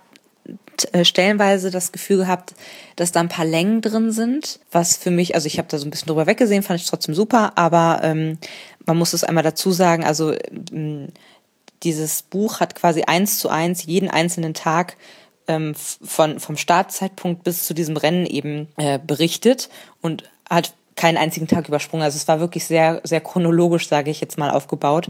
äh, 0.92 1.04
stellenweise 1.04 1.70
das 1.70 1.92
Gefühl 1.92 2.18
gehabt, 2.18 2.54
dass 2.96 3.12
da 3.12 3.20
ein 3.20 3.28
paar 3.28 3.44
Längen 3.44 3.80
drin 3.80 4.10
sind, 4.10 4.58
was 4.72 4.96
für 4.96 5.10
mich, 5.10 5.34
also 5.34 5.46
ich 5.46 5.58
habe 5.58 5.68
da 5.68 5.78
so 5.78 5.86
ein 5.86 5.90
bisschen 5.90 6.08
drüber 6.08 6.26
weggesehen, 6.26 6.62
fand 6.62 6.80
ich 6.80 6.86
trotzdem 6.86 7.14
super, 7.14 7.52
aber 7.56 8.00
ähm, 8.02 8.38
man 8.86 8.96
muss 8.96 9.12
es 9.12 9.24
einmal 9.24 9.44
dazu 9.44 9.70
sagen, 9.70 10.04
also 10.04 10.34
ähm, 10.72 11.08
dieses 11.82 12.22
Buch 12.22 12.60
hat 12.60 12.74
quasi 12.74 13.02
eins 13.02 13.38
zu 13.38 13.48
eins 13.48 13.84
jeden 13.84 14.08
einzelnen 14.08 14.54
Tag 14.54 14.96
ähm, 15.48 15.74
von, 15.74 16.40
vom 16.40 16.56
Startzeitpunkt 16.56 17.44
bis 17.44 17.66
zu 17.66 17.74
diesem 17.74 17.96
Rennen 17.96 18.26
eben 18.26 18.68
äh, 18.76 18.98
berichtet 18.98 19.68
und 20.00 20.24
hat 20.48 20.74
keinen 20.94 21.16
einzigen 21.16 21.48
Tag 21.48 21.68
übersprungen. 21.68 22.04
Also 22.04 22.16
es 22.16 22.28
war 22.28 22.38
wirklich 22.38 22.64
sehr, 22.66 23.00
sehr 23.02 23.20
chronologisch, 23.20 23.88
sage 23.88 24.10
ich 24.10 24.20
jetzt 24.20 24.38
mal, 24.38 24.50
aufgebaut. 24.50 25.08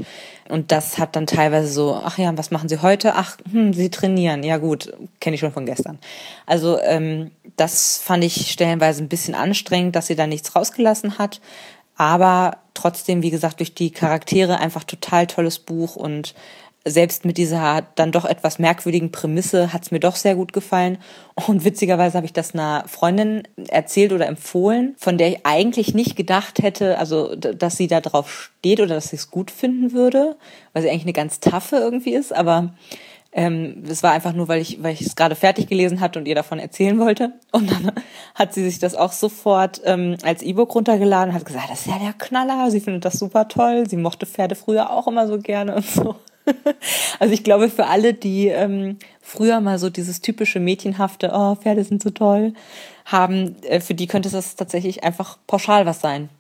Und 0.49 0.71
das 0.71 0.99
hat 0.99 1.17
dann 1.17 1.27
teilweise 1.27 1.69
so, 1.69 2.01
ach 2.03 2.19
ja, 2.19 2.37
was 2.39 2.51
machen 2.51 2.69
Sie 2.69 2.81
heute? 2.81 3.15
Ach, 3.15 3.37
hm, 3.51 3.73
Sie 3.73 3.91
trainieren. 3.91 4.43
Ja 4.45 4.59
gut, 4.59 4.93
kenne 5.21 5.35
ich 5.35 5.41
schon 5.41 5.53
von 5.53 5.67
gestern. 5.67 5.99
Also 6.47 6.79
ähm, 6.81 7.33
das 7.57 7.99
fand 7.99 8.25
ich 8.25 8.51
stellenweise 8.51 9.03
ein 9.03 9.09
bisschen 9.09 9.35
anstrengend, 9.35 9.97
dass 9.97 10.07
sie 10.07 10.17
da 10.17 10.27
nichts 10.27 10.55
rausgelassen 10.55 11.19
hat. 11.19 11.41
Aber 12.03 12.57
trotzdem, 12.75 13.23
wie 13.23 13.31
gesagt, 13.31 13.61
durch 13.61 13.75
die 13.75 13.93
Charaktere 13.93 14.59
einfach 14.59 14.83
total 14.83 15.29
tolles 15.29 15.61
Buch 15.61 15.95
und 15.95 16.35
selbst 16.85 17.25
mit 17.25 17.39
dieser 17.39 17.87
dann 17.95 18.11
doch 18.11 18.25
etwas 18.25 18.59
merkwürdigen 18.59 19.13
Prämisse 19.13 19.73
hat 19.73 19.85
es 19.85 19.93
mir 19.93 20.01
doch 20.01 20.17
sehr 20.17 20.35
gut 20.35 20.53
gefallen. 20.53 20.99
Und 21.47 21.65
witzigerweise 21.65 22.17
habe 22.17 22.27
ich 22.27 22.33
das 22.33 22.55
einer 22.55 22.83
Freundin 22.89 23.45
erzählt 23.69 24.13
oder 24.13 24.27
empfohlen, 24.27 24.97
von 24.99 25.17
der 25.17 25.29
ich 25.29 25.47
eigentlich 25.47 25.95
nicht 25.95 26.17
gedacht 26.17 26.61
hätte, 26.61 26.99
also 26.99 27.37
dass 27.37 27.77
sie 27.77 27.87
da 27.87 28.01
drauf 28.01 28.51
steht 28.59 28.81
oder 28.81 28.97
dass 28.97 29.11
sie 29.11 29.17
es 29.17 29.31
gut 29.31 29.53
finden 29.53 29.93
würde, 29.93 30.35
weil 30.73 30.83
sie 30.83 30.91
eigentlich 30.91 31.03
eine 31.03 31.13
ganz 31.13 31.39
taffe 31.39 31.77
irgendwie 31.77 32.15
ist. 32.15 32.35
Aber 32.35 32.75
ähm, 33.35 33.83
es 33.89 34.03
war 34.03 34.13
einfach 34.13 34.35
nur, 34.35 34.49
weil 34.49 34.61
ich, 34.61 34.83
weil 34.83 34.93
ich 34.93 35.01
es 35.01 35.17
gerade 35.17 35.35
fertig 35.35 35.67
gelesen 35.67 36.01
hatte 36.01 36.19
und 36.19 36.29
ihr 36.29 36.35
davon 36.35 36.59
erzählen 36.59 36.99
wollte. 36.99 37.33
Und 37.51 37.71
dann 37.71 37.93
hat 38.35 38.53
sie 38.53 38.63
sich 38.63 38.79
das 38.79 38.95
auch 38.95 39.13
sofort 39.13 39.81
ähm, 39.85 40.17
als 40.23 40.43
E-Book 40.43 40.75
runtergeladen 40.75 41.31
und 41.31 41.35
hat 41.35 41.47
gesagt, 41.47 41.71
das 41.71 41.81
ist 41.81 41.87
ja 41.87 41.99
der 41.99 42.13
Knaller, 42.13 42.71
sie 42.71 42.81
findet 42.81 43.07
das 43.07 43.15
super 43.15 43.49
toll, 43.49 43.89
sie 43.89 43.97
mochte 43.97 44.27
Pferde 44.27 44.55
früher 44.55 44.91
auch 44.91 45.07
immer 45.09 45.27
so 45.27 45.39
gerne 45.39 45.77
und 45.77 45.87
so. 45.87 46.17
Also 47.21 47.33
ich 47.33 47.45
glaube, 47.45 47.69
für 47.69 47.87
alle, 47.87 48.15
die 48.15 48.49
ähm, 48.49 48.99
früher 49.21 49.61
mal 49.61 49.79
so 49.79 49.91
dieses 49.91 50.23
typische 50.23 50.59
Mädchenhafte, 50.59 51.31
oh, 51.33 51.55
Pferde 51.55 51.85
sind 51.85 52.03
so 52.03 52.11
toll, 52.11 52.55
haben, 53.05 53.55
äh, 53.63 53.81
für 53.81 53.95
die 53.95 54.09
könnte 54.09 54.29
das 54.29 54.57
tatsächlich 54.57 55.05
einfach 55.05 55.39
pauschal 55.47 55.87
was 55.87 56.01
sein 56.01 56.31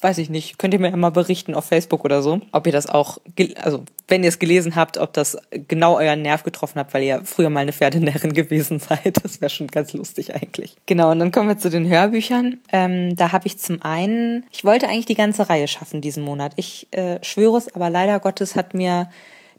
weiß 0.00 0.18
ich 0.18 0.30
nicht, 0.30 0.58
könnt 0.58 0.74
ihr 0.74 0.80
mir 0.80 0.90
ja 0.90 0.96
mal 0.96 1.10
berichten 1.10 1.54
auf 1.54 1.64
Facebook 1.64 2.04
oder 2.04 2.22
so, 2.22 2.40
ob 2.52 2.66
ihr 2.66 2.72
das 2.72 2.88
auch, 2.88 3.18
also 3.62 3.84
wenn 4.06 4.22
ihr 4.22 4.28
es 4.28 4.38
gelesen 4.38 4.76
habt, 4.76 4.96
ob 4.96 5.12
das 5.12 5.36
genau 5.50 5.98
euren 5.98 6.22
Nerv 6.22 6.44
getroffen 6.44 6.78
hat, 6.78 6.94
weil 6.94 7.02
ihr 7.02 7.22
früher 7.24 7.50
mal 7.50 7.60
eine 7.60 7.72
Pferdenärrin 7.72 8.32
gewesen 8.34 8.78
seid. 8.78 9.22
Das 9.22 9.40
wäre 9.40 9.50
schon 9.50 9.66
ganz 9.66 9.92
lustig 9.92 10.34
eigentlich. 10.34 10.76
Genau, 10.86 11.10
und 11.10 11.18
dann 11.18 11.32
kommen 11.32 11.48
wir 11.48 11.58
zu 11.58 11.70
den 11.70 11.88
Hörbüchern. 11.88 12.58
Ähm, 12.72 13.16
da 13.16 13.32
habe 13.32 13.46
ich 13.46 13.58
zum 13.58 13.82
einen, 13.82 14.44
ich 14.52 14.64
wollte 14.64 14.88
eigentlich 14.88 15.06
die 15.06 15.14
ganze 15.14 15.48
Reihe 15.48 15.68
schaffen 15.68 16.00
diesen 16.00 16.22
Monat. 16.22 16.52
Ich 16.56 16.88
äh, 16.92 17.18
schwöre 17.22 17.58
es, 17.58 17.74
aber 17.74 17.90
leider 17.90 18.20
Gottes 18.20 18.54
hat 18.56 18.74
mir 18.74 19.08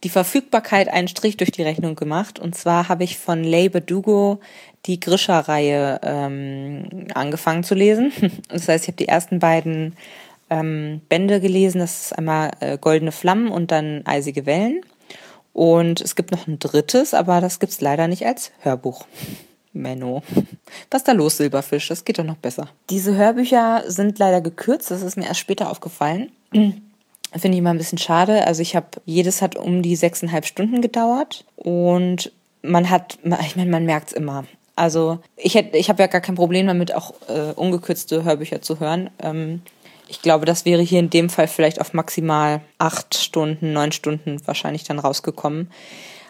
die 0.03 0.09
Verfügbarkeit 0.09 0.87
einen 0.87 1.07
Strich 1.07 1.37
durch 1.37 1.51
die 1.51 1.63
Rechnung 1.63 1.95
gemacht. 1.95 2.39
Und 2.39 2.55
zwar 2.55 2.87
habe 2.89 3.03
ich 3.03 3.17
von 3.17 3.43
Leigh 3.43 3.69
Badugo 3.69 4.39
die 4.85 4.99
Grisha-Reihe 4.99 5.99
ähm, 6.03 7.07
angefangen 7.13 7.63
zu 7.63 7.75
lesen. 7.75 8.11
Das 8.47 8.67
heißt, 8.67 8.85
ich 8.85 8.87
habe 8.87 8.97
die 8.97 9.07
ersten 9.07 9.39
beiden 9.39 9.95
ähm, 10.49 11.01
Bände 11.09 11.39
gelesen. 11.39 11.79
Das 11.79 12.03
ist 12.03 12.17
einmal 12.17 12.51
äh, 12.59 12.77
Goldene 12.77 13.11
Flammen 13.11 13.49
und 13.49 13.71
dann 13.71 14.05
Eisige 14.05 14.45
Wellen. 14.45 14.81
Und 15.53 16.01
es 16.01 16.15
gibt 16.15 16.31
noch 16.31 16.47
ein 16.47 16.59
drittes, 16.59 17.13
aber 17.13 17.41
das 17.41 17.59
gibt's 17.59 17.81
leider 17.81 18.07
nicht 18.07 18.25
als 18.25 18.51
Hörbuch. 18.59 19.05
Menno. 19.73 20.23
Was 20.89 21.03
da 21.03 21.11
los, 21.11 21.37
Silberfisch? 21.37 21.87
Das 21.89 22.05
geht 22.05 22.19
doch 22.19 22.23
noch 22.23 22.37
besser. 22.37 22.69
Diese 22.89 23.15
Hörbücher 23.15 23.83
sind 23.87 24.19
leider 24.19 24.41
gekürzt, 24.41 24.91
das 24.91 25.01
ist 25.01 25.17
mir 25.17 25.25
erst 25.25 25.39
später 25.39 25.69
aufgefallen. 25.69 26.31
Finde 26.51 27.57
ich 27.57 27.61
mal 27.61 27.71
ein 27.71 27.77
bisschen 27.77 27.99
schade. 27.99 28.47
Also 28.47 28.61
ich 28.63 28.75
habe, 28.75 28.87
jedes 29.05 29.41
hat 29.41 29.55
um 29.55 29.83
die 29.83 29.95
sechseinhalb 29.95 30.45
Stunden 30.45 30.81
gedauert 30.81 31.45
und 31.55 32.31
man 32.63 32.89
hat, 32.89 33.19
ich 33.45 33.55
meine, 33.55 33.69
man 33.69 33.85
merkt's 33.85 34.13
immer. 34.13 34.45
Also 34.75 35.19
ich 35.35 35.55
ich 35.55 35.89
habe 35.89 36.01
ja 36.01 36.07
gar 36.07 36.21
kein 36.21 36.35
Problem 36.35 36.65
damit, 36.65 36.95
auch 36.95 37.13
äh, 37.27 37.51
ungekürzte 37.53 38.23
Hörbücher 38.23 38.61
zu 38.61 38.79
hören. 38.79 39.09
Ähm, 39.21 39.61
ich 40.09 40.21
glaube, 40.21 40.45
das 40.45 40.65
wäre 40.65 40.81
hier 40.81 40.99
in 40.99 41.09
dem 41.09 41.29
Fall 41.29 41.47
vielleicht 41.47 41.79
auf 41.79 41.93
maximal 41.93 42.61
acht 42.77 43.15
Stunden, 43.15 43.73
neun 43.73 43.91
Stunden 43.91 44.37
wahrscheinlich 44.45 44.83
dann 44.83 44.99
rausgekommen. 44.99 45.69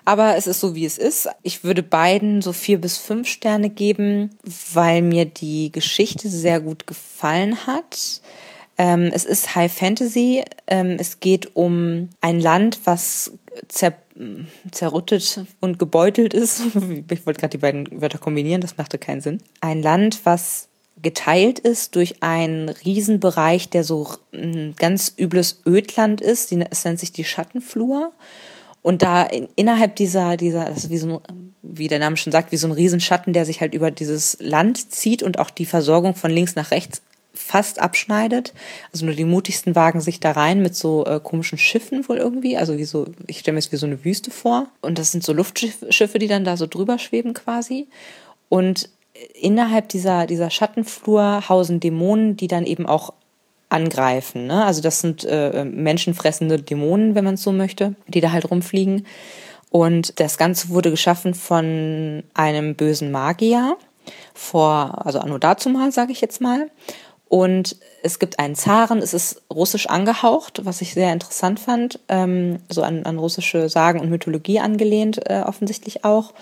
Aber 0.06 0.36
es 0.36 0.48
ist 0.48 0.60
so, 0.60 0.76
wie 0.76 0.86
es 0.86 0.98
ist. 0.98 1.30
Ich 1.44 1.64
würde 1.64 1.84
beiden 1.84 2.42
so 2.42 2.52
vier 2.52 2.80
bis 2.82 2.98
fünf 2.98 3.28
Sterne 3.28 3.70
geben, 3.70 4.32
weil 4.74 5.02
mir 5.02 5.26
die 5.26 5.72
Geschichte 5.72 6.30
sehr 6.30 6.60
gut 6.60 6.88
gefallen 6.88 7.68
hat. 7.68 8.22
Ähm, 8.78 9.12
es 9.14 9.26
ist 9.26 9.56
High 9.56 9.72
Fantasy. 9.72 10.44
Ähm, 10.68 10.98
es 11.00 11.20
geht 11.20 11.56
um 11.56 12.10
ein 12.22 12.40
Land, 12.40 12.80
was 12.86 13.34
zer 13.68 13.94
zerrüttet 14.72 15.46
und 15.60 15.80
gebeutelt 15.80 16.34
ist. 16.34 16.62
Ich 17.12 17.26
wollte 17.26 17.40
gerade 17.40 17.52
die 17.52 17.58
beiden 17.58 18.02
Wörter 18.02 18.18
kombinieren, 18.18 18.62
das 18.62 18.78
machte 18.78 18.98
keinen 18.98 19.22
Sinn. 19.22 19.42
Ein 19.62 19.82
Land, 19.82 20.22
was 20.26 20.69
geteilt 21.02 21.60
ist 21.60 21.96
durch 21.96 22.22
einen 22.22 22.70
Riesenbereich, 22.70 23.70
der 23.70 23.84
so 23.84 24.08
ein 24.34 24.76
ganz 24.78 25.14
übles 25.18 25.62
Ödland 25.66 26.22
ist. 26.22 26.52
Es 26.52 26.86
nennt 26.86 27.00
sich 27.00 27.12
die 27.12 27.24
Schattenflur. 27.24 28.12
Und 28.82 29.02
da 29.02 29.24
in, 29.24 29.50
innerhalb 29.56 29.96
dieser, 29.96 30.38
dieser, 30.38 30.66
das 30.66 30.86
ist 30.86 30.90
wie 30.90 30.98
so 30.98 31.22
ein, 31.28 31.54
wie 31.62 31.88
der 31.88 32.00
Name 32.00 32.18
schon 32.18 32.32
sagt, 32.32 32.52
wie 32.52 32.58
so 32.58 32.68
ein 32.68 32.72
Riesenschatten, 32.72 33.34
der 33.34 33.46
sich 33.46 33.62
halt 33.62 33.74
über 33.74 33.92
dieses 33.92 34.38
Land 34.40 34.92
zieht 34.92 35.24
und 35.24 35.40
auch 35.40 35.50
die 35.50 35.66
Versorgung 35.66 36.16
von 36.16 36.32
links 36.32 36.56
nach 36.56 36.72
rechts 36.72 37.02
fast 37.34 37.80
abschneidet. 37.80 38.54
Also 38.92 39.06
nur 39.06 39.16
die 39.16 39.26
mutigsten 39.26 39.76
wagen 39.76 40.02
sich 40.02 40.20
da 40.20 40.32
rein 40.32 40.62
mit 40.62 40.76
so 40.76 41.06
äh, 41.06 41.20
komischen 41.22 41.58
Schiffen 41.58 42.08
wohl 42.08 42.18
irgendwie. 42.18 42.58
Also 42.58 42.78
wie 42.78 42.86
so, 42.86 43.08
ich 43.28 43.40
stelle 43.40 43.54
mir 43.54 43.60
jetzt 43.60 43.72
wie 43.72 43.78
so 43.78 43.86
eine 43.86 44.04
Wüste 44.04 44.32
vor. 44.32 44.68
Und 44.82 44.98
das 44.98 45.12
sind 45.12 45.24
so 45.24 45.34
Luftschiffe, 45.34 46.20
die 46.20 46.28
dann 46.28 46.44
da 46.44 46.58
so 46.58 46.68
drüber 46.68 47.00
schweben 47.00 47.34
quasi. 47.34 47.88
Und 48.50 48.90
innerhalb 49.34 49.90
dieser, 49.90 50.28
dieser 50.28 50.50
Schattenflur 50.50 51.50
hausen 51.50 51.80
Dämonen, 51.80 52.38
die 52.38 52.48
dann 52.48 52.66
eben 52.66 52.86
auch 52.86 53.14
angreifen. 53.70 54.48
Ne? 54.48 54.66
Also 54.66 54.82
das 54.82 55.00
sind 55.00 55.24
äh, 55.26 55.64
menschenfressende 55.64 56.60
Dämonen, 56.60 57.16
wenn 57.16 57.24
man 57.24 57.36
es 57.36 57.44
so 57.44 57.52
möchte, 57.52 57.96
die 58.08 58.22
da 58.22 58.32
halt 58.32 58.50
rumfliegen. 58.50 59.06
Und 59.70 60.20
das 60.20 60.38
Ganze 60.38 60.70
wurde 60.70 60.90
geschaffen 60.90 61.36
von 61.36 62.24
einem 62.34 62.76
bösen 62.76 63.12
Magier 63.12 63.78
vor, 64.34 65.06
also 65.06 65.20
anno 65.20 65.38
dazu 65.38 65.70
mal, 65.70 65.92
sage 65.92 66.12
ich 66.12 66.22
jetzt 66.22 66.42
mal. 66.42 66.72
Und 67.28 67.76
es 68.02 68.18
gibt 68.18 68.40
einen 68.40 68.56
Zaren, 68.56 68.98
es 69.00 69.14
ist 69.14 69.44
russisch 69.54 69.88
angehaucht, 69.88 70.66
was 70.66 70.82
ich 70.82 70.96
sehr 70.96 71.14
interessant 71.14 71.60
fand, 71.60 72.00
ähm, 72.10 72.58
so 72.70 72.82
an, 72.82 73.04
an 73.06 73.20
russische 73.20 73.70
Sagen 73.70 74.00
und 74.00 74.10
Mythologie 74.10 74.60
angelehnt 74.60 75.30
äh, 75.30 75.44
offensichtlich 75.46 76.04
auch. 76.04 76.34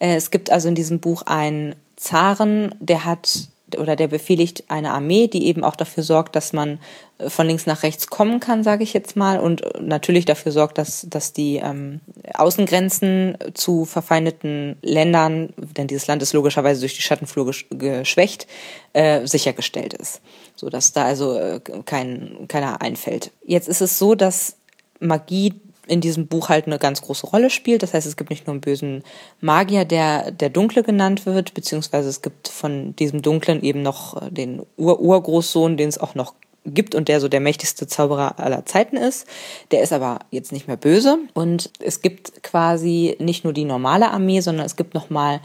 Äh, 0.00 0.16
es 0.16 0.32
gibt 0.32 0.50
also 0.50 0.68
in 0.68 0.74
diesem 0.74 0.98
Buch 0.98 1.22
einen 1.22 1.76
Zaren, 1.96 2.74
der 2.80 3.04
hat 3.04 3.48
oder 3.78 3.96
der 3.96 4.08
befehligt 4.08 4.64
eine 4.68 4.90
Armee, 4.90 5.28
die 5.28 5.46
eben 5.46 5.64
auch 5.64 5.76
dafür 5.76 6.02
sorgt, 6.02 6.34
dass 6.36 6.52
man 6.52 6.80
äh, 7.18 7.30
von 7.30 7.46
links 7.46 7.66
nach 7.66 7.82
rechts 7.82 8.08
kommen 8.08 8.40
kann, 8.40 8.64
sage 8.64 8.82
ich 8.82 8.92
jetzt 8.92 9.16
mal, 9.16 9.38
und 9.38 9.62
natürlich 9.80 10.24
dafür 10.24 10.52
sorgt, 10.52 10.78
dass, 10.78 11.06
dass 11.08 11.32
die 11.32 11.56
ähm, 11.56 12.00
Außengrenzen 12.34 13.38
zu 13.54 13.84
verfeindeten 13.84 14.76
Ländern, 14.82 15.50
denn 15.56 15.86
dieses 15.86 16.06
Land 16.06 16.22
ist 16.22 16.32
logischerweise 16.32 16.80
durch 16.80 16.96
die 16.96 17.02
Schattenflur 17.02 17.52
geschwächt, 17.70 18.46
äh, 18.92 19.26
sichergestellt 19.26 19.94
ist, 19.94 20.20
so 20.56 20.68
dass 20.68 20.92
da 20.92 21.04
also 21.04 21.38
äh, 21.38 21.60
kein 21.84 22.46
keiner 22.48 22.80
einfällt. 22.80 23.30
Jetzt 23.44 23.68
ist 23.68 23.80
es 23.80 23.98
so, 23.98 24.14
dass 24.14 24.56
Magie 24.98 25.54
in 25.90 26.00
diesem 26.00 26.28
Buch 26.28 26.48
halt 26.48 26.66
eine 26.66 26.78
ganz 26.78 27.02
große 27.02 27.26
Rolle 27.26 27.50
spielt. 27.50 27.82
Das 27.82 27.92
heißt, 27.92 28.06
es 28.06 28.16
gibt 28.16 28.30
nicht 28.30 28.46
nur 28.46 28.54
einen 28.54 28.60
bösen 28.60 29.02
Magier, 29.40 29.84
der 29.84 30.30
der 30.30 30.48
Dunkle 30.48 30.82
genannt 30.82 31.26
wird, 31.26 31.52
beziehungsweise 31.52 32.08
es 32.08 32.22
gibt 32.22 32.48
von 32.48 32.94
diesem 32.96 33.22
Dunklen 33.22 33.62
eben 33.62 33.82
noch 33.82 34.22
äh, 34.22 34.30
den 34.30 34.62
Ur-Urgroßsohn, 34.76 35.76
den 35.76 35.88
es 35.88 35.98
auch 35.98 36.14
noch 36.14 36.34
gibt 36.64 36.94
und 36.94 37.08
der 37.08 37.20
so 37.20 37.28
der 37.28 37.40
mächtigste 37.40 37.86
Zauberer 37.86 38.38
aller 38.38 38.64
Zeiten 38.66 38.96
ist. 38.96 39.26
Der 39.70 39.82
ist 39.82 39.92
aber 39.92 40.20
jetzt 40.30 40.52
nicht 40.52 40.68
mehr 40.68 40.76
böse 40.76 41.18
und 41.34 41.70
es 41.80 42.02
gibt 42.02 42.42
quasi 42.42 43.16
nicht 43.18 43.44
nur 43.44 43.52
die 43.52 43.64
normale 43.64 44.10
Armee, 44.10 44.40
sondern 44.40 44.66
es 44.66 44.76
gibt 44.76 44.94
noch 44.94 45.10
mal 45.10 45.40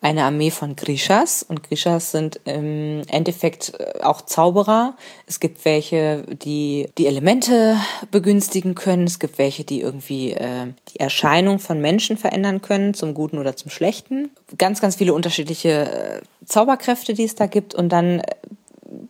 eine 0.00 0.24
Armee 0.24 0.50
von 0.50 0.76
Grishas 0.76 1.42
und 1.42 1.64
Grishas 1.64 2.12
sind 2.12 2.40
im 2.44 3.02
Endeffekt 3.08 3.74
äh, 3.78 4.00
auch 4.02 4.22
Zauberer. 4.22 4.94
Es 5.26 5.40
gibt 5.40 5.64
welche, 5.64 6.22
die 6.22 6.88
die 6.98 7.06
Elemente 7.06 7.76
begünstigen 8.10 8.74
können. 8.74 9.04
Es 9.04 9.18
gibt 9.18 9.38
welche, 9.38 9.64
die 9.64 9.80
irgendwie 9.80 10.32
äh, 10.32 10.68
die 10.92 11.00
Erscheinung 11.00 11.58
von 11.58 11.80
Menschen 11.80 12.16
verändern 12.16 12.62
können, 12.62 12.94
zum 12.94 13.12
Guten 13.12 13.38
oder 13.38 13.56
zum 13.56 13.70
Schlechten. 13.70 14.30
Ganz, 14.56 14.80
ganz 14.80 14.96
viele 14.96 15.14
unterschiedliche 15.14 16.20
äh, 16.20 16.20
Zauberkräfte, 16.46 17.14
die 17.14 17.24
es 17.24 17.34
da 17.34 17.46
gibt 17.46 17.74
und 17.74 17.88
dann 17.88 18.20
äh, 18.20 18.34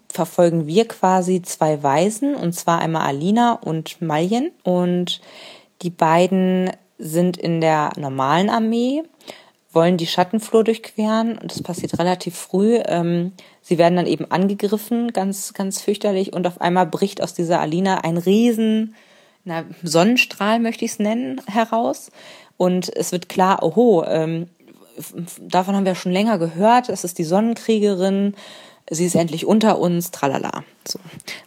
verfolgen 0.09 0.66
wir 0.66 0.88
quasi 0.88 1.42
zwei 1.42 1.83
Weisen, 1.83 2.35
und 2.35 2.54
zwar 2.54 2.80
einmal 2.80 3.07
Alina 3.07 3.52
und 3.52 4.00
Maljen. 4.00 4.52
Und 4.64 5.21
die 5.83 5.90
beiden 5.90 6.71
sind 6.99 7.37
in 7.37 7.61
der 7.61 7.92
normalen 7.97 8.50
Armee 8.50 9.02
wollen 9.78 9.97
die 9.97 10.08
Schattenflur 10.08 10.64
durchqueren. 10.64 11.38
Und 11.38 11.52
das 11.52 11.62
passiert 11.62 11.97
relativ 12.00 12.37
früh. 12.37 12.80
Ähm, 12.85 13.32
sie 13.62 13.78
werden 13.78 13.94
dann 13.94 14.08
eben 14.08 14.28
angegriffen, 14.28 15.12
ganz, 15.12 15.54
ganz 15.54 15.80
fürchterlich. 15.80 16.32
Und 16.32 16.49
auf 16.49 16.61
einmal 16.61 16.87
bricht 16.87 17.23
aus 17.23 17.32
dieser 17.32 17.61
Alina 17.61 17.99
ein 17.99 18.16
riesen 18.16 18.97
na, 19.44 19.64
Sonnenstrahl, 19.85 20.58
möchte 20.58 20.85
ich 20.85 20.90
es 20.90 20.99
nennen, 20.99 21.40
heraus. 21.47 22.11
Und 22.56 22.94
es 22.97 23.12
wird 23.12 23.28
klar, 23.28 23.62
oho, 23.62 24.04
ähm, 24.04 24.49
davon 25.40 25.76
haben 25.76 25.87
wir 25.87 25.94
schon 25.94 26.11
länger 26.11 26.38
gehört, 26.38 26.88
es 26.88 27.04
ist 27.04 27.18
die 27.18 27.25
Sonnenkriegerin, 27.25 28.35
sie 28.90 29.07
ist 29.07 29.14
endlich 29.14 29.47
unter 29.47 29.78
uns, 29.78 30.11
tralala. 30.11 30.64
So. 30.87 30.99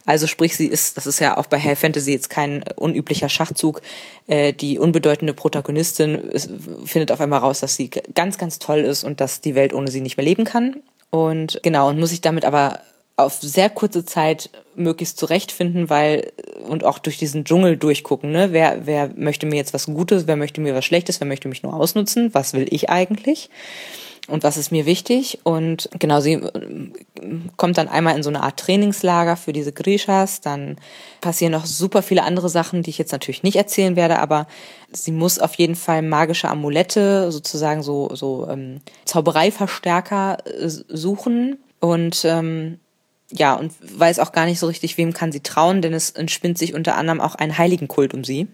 Also 0.06 0.26
sprich, 0.26 0.56
sie 0.56 0.66
ist, 0.66 0.96
das 0.96 1.06
ist 1.06 1.18
ja 1.20 1.36
auch 1.36 1.46
bei 1.46 1.60
High 1.60 1.78
Fantasy 1.78 2.12
jetzt 2.12 2.30
kein 2.30 2.64
unüblicher 2.76 3.28
Schachzug, 3.28 3.82
äh, 4.26 4.52
die 4.52 4.78
unbedeutende 4.78 5.34
Protagonistin 5.34 6.14
ist, 6.14 6.50
findet 6.84 7.12
auf 7.12 7.20
einmal 7.20 7.40
raus, 7.40 7.60
dass 7.60 7.76
sie 7.76 7.90
ganz, 7.90 8.38
ganz 8.38 8.58
toll 8.58 8.80
ist 8.80 9.04
und 9.04 9.20
dass 9.20 9.40
die 9.40 9.54
Welt 9.54 9.72
ohne 9.72 9.90
sie 9.90 10.00
nicht 10.00 10.16
mehr 10.16 10.24
leben 10.24 10.44
kann. 10.44 10.76
Und 11.10 11.60
genau, 11.62 11.88
und 11.88 11.98
muss 11.98 12.10
sich 12.10 12.20
damit 12.20 12.44
aber 12.44 12.80
auf 13.16 13.34
sehr 13.40 13.68
kurze 13.68 14.04
Zeit 14.04 14.50
möglichst 14.74 15.18
zurechtfinden, 15.18 15.90
weil 15.90 16.32
und 16.66 16.84
auch 16.84 16.98
durch 16.98 17.18
diesen 17.18 17.44
Dschungel 17.44 17.76
durchgucken, 17.76 18.30
ne? 18.32 18.52
Wer, 18.52 18.86
wer 18.86 19.10
möchte 19.16 19.46
mir 19.46 19.56
jetzt 19.56 19.74
was 19.74 19.86
Gutes, 19.86 20.26
wer 20.26 20.36
möchte 20.36 20.60
mir 20.60 20.74
was 20.74 20.84
Schlechtes, 20.84 21.20
wer 21.20 21.26
möchte 21.26 21.48
mich 21.48 21.62
nur 21.62 21.74
ausnutzen, 21.74 22.32
was 22.32 22.54
will 22.54 22.66
ich 22.70 22.88
eigentlich? 22.88 23.50
Und 24.28 24.44
was 24.44 24.56
ist 24.56 24.70
mir 24.70 24.86
wichtig. 24.86 25.40
Und 25.42 25.88
genau, 25.98 26.20
sie 26.20 26.34
äh, 26.34 26.90
kommt 27.56 27.76
dann 27.76 27.88
einmal 27.88 28.16
in 28.16 28.22
so 28.22 28.30
eine 28.30 28.42
Art 28.42 28.58
Trainingslager 28.58 29.36
für 29.36 29.52
diese 29.52 29.72
Grishas. 29.72 30.40
Dann 30.40 30.76
passieren 31.20 31.52
noch 31.52 31.66
super 31.66 32.02
viele 32.02 32.22
andere 32.22 32.48
Sachen, 32.48 32.82
die 32.82 32.90
ich 32.90 32.98
jetzt 32.98 33.12
natürlich 33.12 33.42
nicht 33.42 33.56
erzählen 33.56 33.96
werde, 33.96 34.20
aber 34.20 34.46
sie 34.92 35.10
muss 35.10 35.40
auf 35.40 35.54
jeden 35.54 35.74
Fall 35.74 36.02
magische 36.02 36.48
Amulette, 36.48 37.32
sozusagen 37.32 37.82
so, 37.82 38.14
so 38.14 38.48
ähm, 38.48 38.80
Zaubereiverstärker 39.06 40.38
äh, 40.46 40.68
suchen. 40.68 41.58
Und 41.80 42.24
ähm, 42.24 42.78
ja, 43.32 43.54
und 43.54 43.72
weiß 43.80 44.20
auch 44.20 44.30
gar 44.30 44.46
nicht 44.46 44.60
so 44.60 44.68
richtig, 44.68 44.98
wem 44.98 45.12
kann 45.12 45.32
sie 45.32 45.40
trauen, 45.40 45.82
denn 45.82 45.94
es 45.94 46.10
entspinnt 46.10 46.58
sich 46.58 46.74
unter 46.74 46.96
anderem 46.96 47.20
auch 47.20 47.34
ein 47.34 47.58
Heiligenkult 47.58 48.14
um 48.14 48.22
sie 48.22 48.46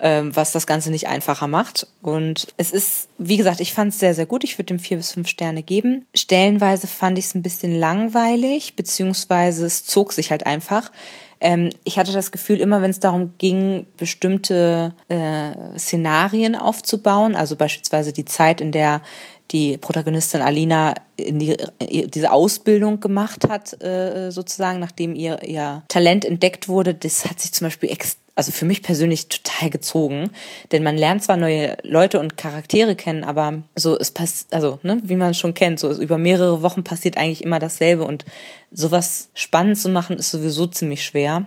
ähm, 0.00 0.34
was 0.34 0.52
das 0.52 0.66
Ganze 0.66 0.90
nicht 0.90 1.08
einfacher 1.08 1.46
macht. 1.46 1.86
Und 2.02 2.48
es 2.56 2.72
ist, 2.72 3.08
wie 3.18 3.36
gesagt, 3.36 3.60
ich 3.60 3.72
fand 3.72 3.92
es 3.92 3.98
sehr, 3.98 4.14
sehr 4.14 4.26
gut. 4.26 4.44
Ich 4.44 4.58
würde 4.58 4.66
dem 4.66 4.78
vier 4.78 4.96
bis 4.96 5.12
fünf 5.12 5.28
Sterne 5.28 5.62
geben. 5.62 6.06
Stellenweise 6.14 6.86
fand 6.86 7.18
ich 7.18 7.26
es 7.26 7.34
ein 7.34 7.42
bisschen 7.42 7.78
langweilig, 7.78 8.76
beziehungsweise 8.76 9.66
es 9.66 9.84
zog 9.84 10.12
sich 10.12 10.30
halt 10.30 10.46
einfach. 10.46 10.90
Ähm, 11.40 11.70
ich 11.84 11.98
hatte 11.98 12.12
das 12.12 12.32
Gefühl, 12.32 12.60
immer 12.60 12.82
wenn 12.82 12.90
es 12.90 13.00
darum 13.00 13.34
ging, 13.38 13.86
bestimmte 13.96 14.94
äh, 15.08 15.78
Szenarien 15.78 16.54
aufzubauen, 16.54 17.34
also 17.34 17.56
beispielsweise 17.56 18.12
die 18.12 18.26
Zeit, 18.26 18.60
in 18.60 18.72
der 18.72 19.00
die 19.50 19.78
Protagonistin 19.78 20.42
Alina 20.42 20.94
in 21.16 21.38
die, 21.38 21.56
diese 22.06 22.30
Ausbildung 22.30 23.00
gemacht 23.00 23.48
hat, 23.48 23.82
äh, 23.82 24.30
sozusagen, 24.30 24.78
nachdem 24.78 25.14
ihr, 25.14 25.42
ihr 25.42 25.82
Talent 25.88 26.24
entdeckt 26.24 26.68
wurde, 26.68 26.94
das 26.94 27.24
hat 27.24 27.40
sich 27.40 27.52
zum 27.52 27.66
Beispiel 27.66 27.90
ex 27.90 28.18
also 28.34 28.52
für 28.52 28.64
mich 28.64 28.82
persönlich 28.82 29.28
total 29.28 29.70
gezogen, 29.70 30.30
denn 30.72 30.82
man 30.82 30.96
lernt 30.96 31.22
zwar 31.22 31.36
neue 31.36 31.76
Leute 31.82 32.20
und 32.20 32.36
Charaktere 32.36 32.96
kennen, 32.96 33.24
aber 33.24 33.62
so 33.74 33.98
es 33.98 34.10
passt, 34.10 34.52
also 34.54 34.78
ne, 34.82 35.00
wie 35.02 35.16
man 35.16 35.34
schon 35.34 35.54
kennt, 35.54 35.80
so 35.80 35.92
über 35.92 36.18
mehrere 36.18 36.62
Wochen 36.62 36.84
passiert 36.84 37.16
eigentlich 37.16 37.44
immer 37.44 37.58
dasselbe 37.58 38.04
und 38.04 38.24
sowas 38.70 39.30
spannend 39.34 39.78
zu 39.78 39.88
machen 39.88 40.16
ist 40.16 40.30
sowieso 40.30 40.66
ziemlich 40.66 41.04
schwer. 41.04 41.46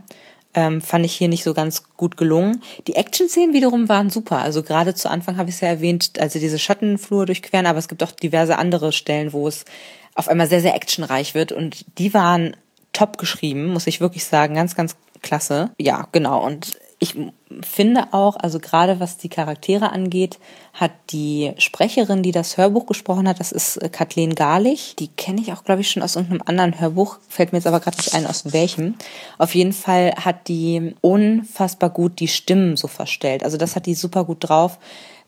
Ähm, 0.55 0.81
fand 0.81 1.03
ich 1.03 1.15
hier 1.15 1.29
nicht 1.29 1.43
so 1.43 1.55
ganz 1.55 1.83
gut 1.97 2.15
gelungen. 2.15 2.61
Die 2.85 2.95
Action-Szenen 2.95 3.55
wiederum 3.55 3.89
waren 3.89 4.11
super. 4.11 4.37
Also 4.37 4.61
gerade 4.61 4.93
zu 4.93 5.09
Anfang 5.09 5.37
habe 5.37 5.49
ich 5.49 5.55
es 5.55 5.61
ja 5.61 5.67
erwähnt, 5.69 6.11
also 6.19 6.37
diese 6.37 6.59
Schattenflur 6.59 7.25
durchqueren, 7.25 7.65
aber 7.65 7.79
es 7.79 7.87
gibt 7.87 8.03
auch 8.03 8.11
diverse 8.11 8.59
andere 8.59 8.91
Stellen, 8.91 9.33
wo 9.33 9.47
es 9.47 9.65
auf 10.13 10.27
einmal 10.27 10.47
sehr, 10.47 10.61
sehr 10.61 10.75
actionreich 10.75 11.33
wird 11.33 11.51
und 11.51 11.85
die 11.97 12.13
waren 12.13 12.55
top 12.93 13.17
geschrieben, 13.17 13.73
muss 13.73 13.87
ich 13.87 13.99
wirklich 13.99 14.25
sagen. 14.25 14.53
Ganz, 14.53 14.75
ganz 14.75 14.95
klasse. 15.23 15.71
Ja, 15.79 16.07
genau. 16.11 16.45
Und 16.45 16.77
ich 17.03 17.17
finde 17.61 18.13
auch, 18.13 18.37
also 18.37 18.59
gerade 18.59 19.01
was 19.01 19.17
die 19.17 19.27
Charaktere 19.27 19.91
angeht, 19.91 20.39
hat 20.73 20.91
die 21.09 21.51
Sprecherin, 21.57 22.23
die 22.23 22.31
das 22.31 22.55
Hörbuch 22.55 22.85
gesprochen 22.85 23.27
hat, 23.27 23.41
das 23.41 23.51
ist 23.51 23.75
äh, 23.77 23.89
Kathleen 23.89 24.35
Garlich. 24.35 24.95
Die 24.97 25.09
kenne 25.09 25.41
ich 25.41 25.51
auch, 25.51 25.65
glaube 25.65 25.81
ich, 25.81 25.91
schon 25.91 26.01
aus 26.01 26.15
irgendeinem 26.15 26.43
anderen 26.45 26.79
Hörbuch, 26.79 27.17
fällt 27.27 27.51
mir 27.51 27.57
jetzt 27.57 27.67
aber 27.67 27.81
gerade 27.81 27.97
nicht 27.97 28.13
ein, 28.13 28.25
aus 28.25 28.53
welchem. 28.53 28.95
Auf 29.37 29.53
jeden 29.53 29.73
Fall 29.73 30.13
hat 30.15 30.47
die 30.47 30.95
unfassbar 31.01 31.89
gut 31.89 32.21
die 32.21 32.29
Stimmen 32.29 32.77
so 32.77 32.87
verstellt. 32.87 33.43
Also 33.43 33.57
das 33.57 33.75
hat 33.75 33.85
die 33.85 33.95
super 33.95 34.23
gut 34.23 34.37
drauf. 34.47 34.79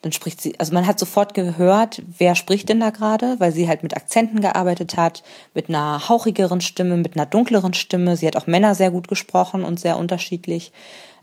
Dann 0.05 0.11
spricht 0.11 0.39
sie, 0.39 0.53
also 0.59 0.71
man 0.71 0.85
hat 0.85 0.99
sofort 0.99 1.33
gehört, 1.33 2.03
wer 2.19 2.35
spricht 2.35 2.69
denn 2.69 2.79
da 2.79 2.91
gerade, 2.91 3.39
weil 3.39 3.51
sie 3.51 3.67
halt 3.67 3.81
mit 3.81 3.97
Akzenten 3.97 4.39
gearbeitet 4.39 4.97
hat, 4.97 5.23
mit 5.55 5.67
einer 5.67 6.07
hauchigeren 6.07 6.61
Stimme, 6.61 6.95
mit 6.97 7.15
einer 7.15 7.25
dunkleren 7.25 7.73
Stimme. 7.73 8.15
Sie 8.15 8.27
hat 8.27 8.35
auch 8.35 8.45
Männer 8.45 8.75
sehr 8.75 8.91
gut 8.91 9.07
gesprochen 9.07 9.63
und 9.63 9.79
sehr 9.79 9.97
unterschiedlich. 9.97 10.71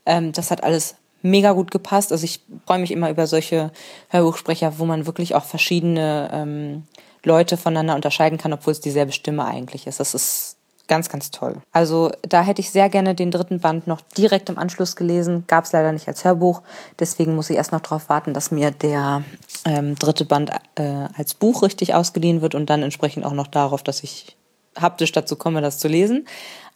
Ähm, 0.04 0.32
das 0.32 0.50
hat 0.50 0.64
alles 0.64 0.96
mega 1.22 1.52
gut 1.52 1.70
gepasst. 1.70 2.10
Also 2.10 2.24
ich 2.24 2.40
freue 2.66 2.80
mich 2.80 2.90
immer 2.90 3.08
über 3.08 3.28
solche 3.28 3.70
Hörbuchsprecher, 4.08 4.80
wo 4.80 4.84
man 4.84 5.06
wirklich 5.06 5.36
auch 5.36 5.44
verschiedene 5.44 6.28
ähm, 6.32 6.82
Leute 7.22 7.56
voneinander 7.56 7.94
unterscheiden 7.94 8.36
kann, 8.36 8.52
obwohl 8.52 8.72
es 8.72 8.80
dieselbe 8.80 9.12
Stimme 9.12 9.44
eigentlich 9.44 9.86
ist. 9.86 10.00
Das 10.00 10.12
ist 10.12 10.56
ganz, 10.88 11.08
ganz 11.08 11.30
toll. 11.30 11.56
Also 11.72 12.10
da 12.22 12.42
hätte 12.42 12.60
ich 12.60 12.70
sehr 12.70 12.88
gerne 12.88 13.14
den 13.14 13.30
dritten 13.30 13.60
Band 13.60 13.86
noch 13.86 14.00
direkt 14.00 14.48
im 14.50 14.58
Anschluss 14.58 14.96
gelesen. 14.96 15.44
Gab 15.46 15.64
es 15.64 15.72
leider 15.72 15.92
nicht 15.92 16.08
als 16.08 16.24
Hörbuch. 16.24 16.62
Deswegen 16.98 17.34
muss 17.34 17.50
ich 17.50 17.56
erst 17.56 17.72
noch 17.72 17.80
darauf 17.80 18.08
warten, 18.08 18.34
dass 18.34 18.50
mir 18.50 18.70
der 18.70 19.24
ähm, 19.64 19.94
dritte 19.94 20.24
Band 20.24 20.50
äh, 20.74 21.08
als 21.16 21.34
Buch 21.34 21.62
richtig 21.62 21.94
ausgeliehen 21.94 22.42
wird 22.42 22.54
und 22.54 22.68
dann 22.68 22.82
entsprechend 22.82 23.24
auch 23.24 23.32
noch 23.32 23.46
darauf, 23.46 23.82
dass 23.82 24.02
ich 24.02 24.36
haptisch 24.80 25.12
dazu 25.12 25.36
komme, 25.36 25.60
das 25.60 25.78
zu 25.78 25.88
lesen. 25.88 26.26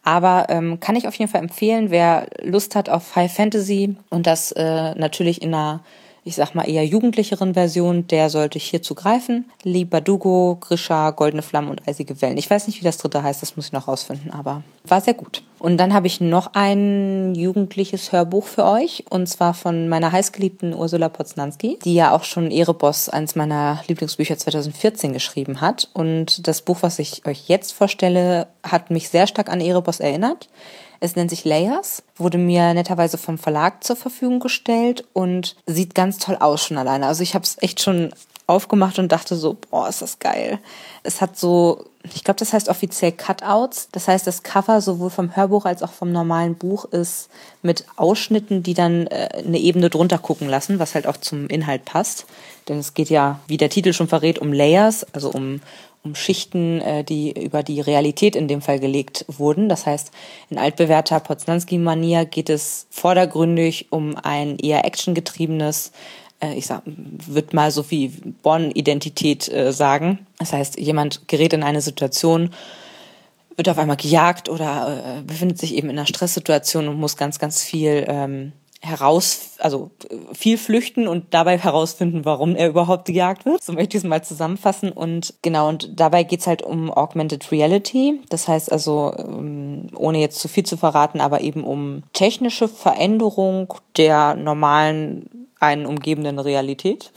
Aber 0.02 0.46
ähm, 0.50 0.78
kann 0.78 0.94
ich 0.94 1.08
auf 1.08 1.16
jeden 1.16 1.30
Fall 1.30 1.40
empfehlen, 1.40 1.90
wer 1.90 2.28
Lust 2.40 2.76
hat 2.76 2.88
auf 2.88 3.16
High 3.16 3.32
Fantasy 3.32 3.96
und 4.08 4.26
das 4.26 4.52
äh, 4.52 4.94
natürlich 4.94 5.42
in 5.42 5.52
einer, 5.52 5.80
ich 6.26 6.34
sag 6.34 6.56
mal, 6.56 6.68
eher 6.68 6.84
jugendlicheren 6.84 7.54
Version, 7.54 8.08
der 8.08 8.30
sollte 8.30 8.58
hier 8.58 8.82
zugreifen. 8.82 9.44
Libadugo, 9.62 10.58
Grisha, 10.60 11.10
Goldene 11.12 11.42
Flammen 11.42 11.70
und 11.70 11.86
Eisige 11.86 12.20
Wellen. 12.20 12.36
Ich 12.36 12.50
weiß 12.50 12.66
nicht, 12.66 12.80
wie 12.80 12.84
das 12.84 12.98
dritte 12.98 13.22
heißt, 13.22 13.42
das 13.42 13.56
muss 13.56 13.66
ich 13.66 13.72
noch 13.72 13.86
rausfinden, 13.86 14.32
aber 14.32 14.64
war 14.84 15.00
sehr 15.00 15.14
gut. 15.14 15.44
Und 15.60 15.78
dann 15.78 15.94
habe 15.94 16.08
ich 16.08 16.20
noch 16.20 16.50
ein 16.54 17.36
jugendliches 17.36 18.10
Hörbuch 18.10 18.44
für 18.44 18.64
euch 18.64 19.04
und 19.08 19.28
zwar 19.28 19.54
von 19.54 19.88
meiner 19.88 20.10
heißgeliebten 20.10 20.74
Ursula 20.74 21.08
Poznanski, 21.08 21.78
die 21.84 21.94
ja 21.94 22.10
auch 22.10 22.24
schon 22.24 22.50
Ereboss, 22.50 23.08
eins 23.08 23.36
meiner 23.36 23.80
Lieblingsbücher 23.86 24.36
2014 24.36 25.12
geschrieben 25.12 25.60
hat. 25.60 25.90
Und 25.94 26.48
das 26.48 26.60
Buch, 26.60 26.78
was 26.80 26.98
ich 26.98 27.24
euch 27.24 27.48
jetzt 27.48 27.70
vorstelle, 27.70 28.48
hat 28.64 28.90
mich 28.90 29.10
sehr 29.10 29.28
stark 29.28 29.48
an 29.48 29.60
Ereboss 29.60 30.00
erinnert. 30.00 30.48
Es 31.00 31.16
nennt 31.16 31.30
sich 31.30 31.44
Layers, 31.44 32.02
wurde 32.16 32.38
mir 32.38 32.74
netterweise 32.74 33.18
vom 33.18 33.38
Verlag 33.38 33.84
zur 33.84 33.96
Verfügung 33.96 34.40
gestellt 34.40 35.04
und 35.12 35.56
sieht 35.66 35.94
ganz 35.94 36.18
toll 36.18 36.36
aus 36.40 36.64
schon 36.64 36.78
alleine. 36.78 37.06
Also 37.06 37.22
ich 37.22 37.34
habe 37.34 37.44
es 37.44 37.56
echt 37.60 37.80
schon 37.80 38.12
aufgemacht 38.46 38.98
und 38.98 39.10
dachte 39.10 39.34
so, 39.34 39.56
boah, 39.70 39.88
ist 39.88 40.02
das 40.02 40.18
geil. 40.18 40.58
Es 41.02 41.20
hat 41.20 41.36
so, 41.36 41.84
ich 42.04 42.22
glaube, 42.22 42.38
das 42.38 42.52
heißt 42.52 42.68
offiziell 42.68 43.12
Cutouts. 43.12 43.88
Das 43.90 44.06
heißt, 44.06 44.26
das 44.26 44.42
Cover 44.42 44.80
sowohl 44.80 45.10
vom 45.10 45.34
Hörbuch 45.34 45.64
als 45.64 45.82
auch 45.82 45.92
vom 45.92 46.12
normalen 46.12 46.54
Buch 46.54 46.84
ist 46.84 47.28
mit 47.62 47.84
Ausschnitten, 47.96 48.62
die 48.62 48.74
dann 48.74 49.08
äh, 49.08 49.42
eine 49.44 49.58
Ebene 49.58 49.90
drunter 49.90 50.18
gucken 50.18 50.48
lassen, 50.48 50.78
was 50.78 50.94
halt 50.94 51.06
auch 51.06 51.16
zum 51.16 51.48
Inhalt 51.48 51.84
passt. 51.84 52.26
Denn 52.68 52.78
es 52.78 52.94
geht 52.94 53.10
ja, 53.10 53.40
wie 53.48 53.56
der 53.56 53.70
Titel 53.70 53.92
schon 53.92 54.08
verrät, 54.08 54.38
um 54.38 54.52
Layers, 54.52 55.04
also 55.12 55.30
um, 55.30 55.60
um 56.06 56.14
Schichten, 56.14 56.80
äh, 56.80 57.04
die 57.04 57.32
über 57.32 57.62
die 57.62 57.80
Realität 57.80 58.36
in 58.36 58.48
dem 58.48 58.62
Fall 58.62 58.78
gelegt 58.78 59.24
wurden. 59.28 59.68
Das 59.68 59.86
heißt, 59.86 60.10
in 60.50 60.58
altbewährter 60.58 61.20
Poznanski-Manier 61.20 62.24
geht 62.24 62.48
es 62.48 62.86
vordergründig 62.90 63.86
um 63.90 64.16
ein 64.16 64.58
eher 64.58 64.84
actiongetriebenes 64.84 65.92
äh, 66.40 66.54
ich 66.54 66.66
sag, 66.66 66.82
würde 66.84 67.56
mal 67.56 67.70
so 67.70 67.90
wie 67.90 68.08
Bonn-Identität 68.42 69.48
äh, 69.48 69.72
sagen. 69.72 70.26
Das 70.38 70.52
heißt, 70.52 70.78
jemand 70.78 71.28
gerät 71.28 71.52
in 71.52 71.62
eine 71.62 71.80
Situation, 71.80 72.50
wird 73.56 73.68
auf 73.68 73.78
einmal 73.78 73.96
gejagt 73.96 74.48
oder 74.48 75.18
äh, 75.18 75.22
befindet 75.22 75.58
sich 75.58 75.74
eben 75.74 75.88
in 75.88 75.98
einer 75.98 76.06
Stresssituation 76.06 76.88
und 76.88 77.00
muss 77.00 77.16
ganz, 77.16 77.38
ganz 77.38 77.62
viel 77.62 78.04
ähm, 78.06 78.52
heraus, 78.80 79.56
also 79.58 79.90
viel 80.32 80.58
flüchten 80.58 81.08
und 81.08 81.32
dabei 81.32 81.58
herausfinden, 81.58 82.24
warum 82.24 82.54
er 82.54 82.68
überhaupt 82.68 83.06
gejagt 83.06 83.44
wird. 83.44 83.62
So 83.62 83.72
möchte 83.72 83.96
ich 83.96 84.04
es 84.04 84.08
mal 84.08 84.22
zusammenfassen. 84.22 84.92
Und 84.92 85.34
genau, 85.42 85.68
und 85.68 85.98
dabei 85.98 86.22
geht's 86.22 86.46
halt 86.46 86.62
um 86.62 86.90
Augmented 86.90 87.50
Reality. 87.50 88.20
Das 88.28 88.48
heißt 88.48 88.70
also, 88.70 89.14
ähm, 89.18 89.88
ohne 89.94 90.18
jetzt 90.18 90.40
zu 90.40 90.48
viel 90.48 90.64
zu 90.64 90.76
verraten, 90.76 91.20
aber 91.20 91.40
eben 91.40 91.64
um 91.64 92.02
technische 92.12 92.68
Veränderung 92.68 93.74
der 93.96 94.34
normalen 94.34 95.48
einen 95.58 95.86
umgebenden 95.86 96.38
Realität. 96.38 97.12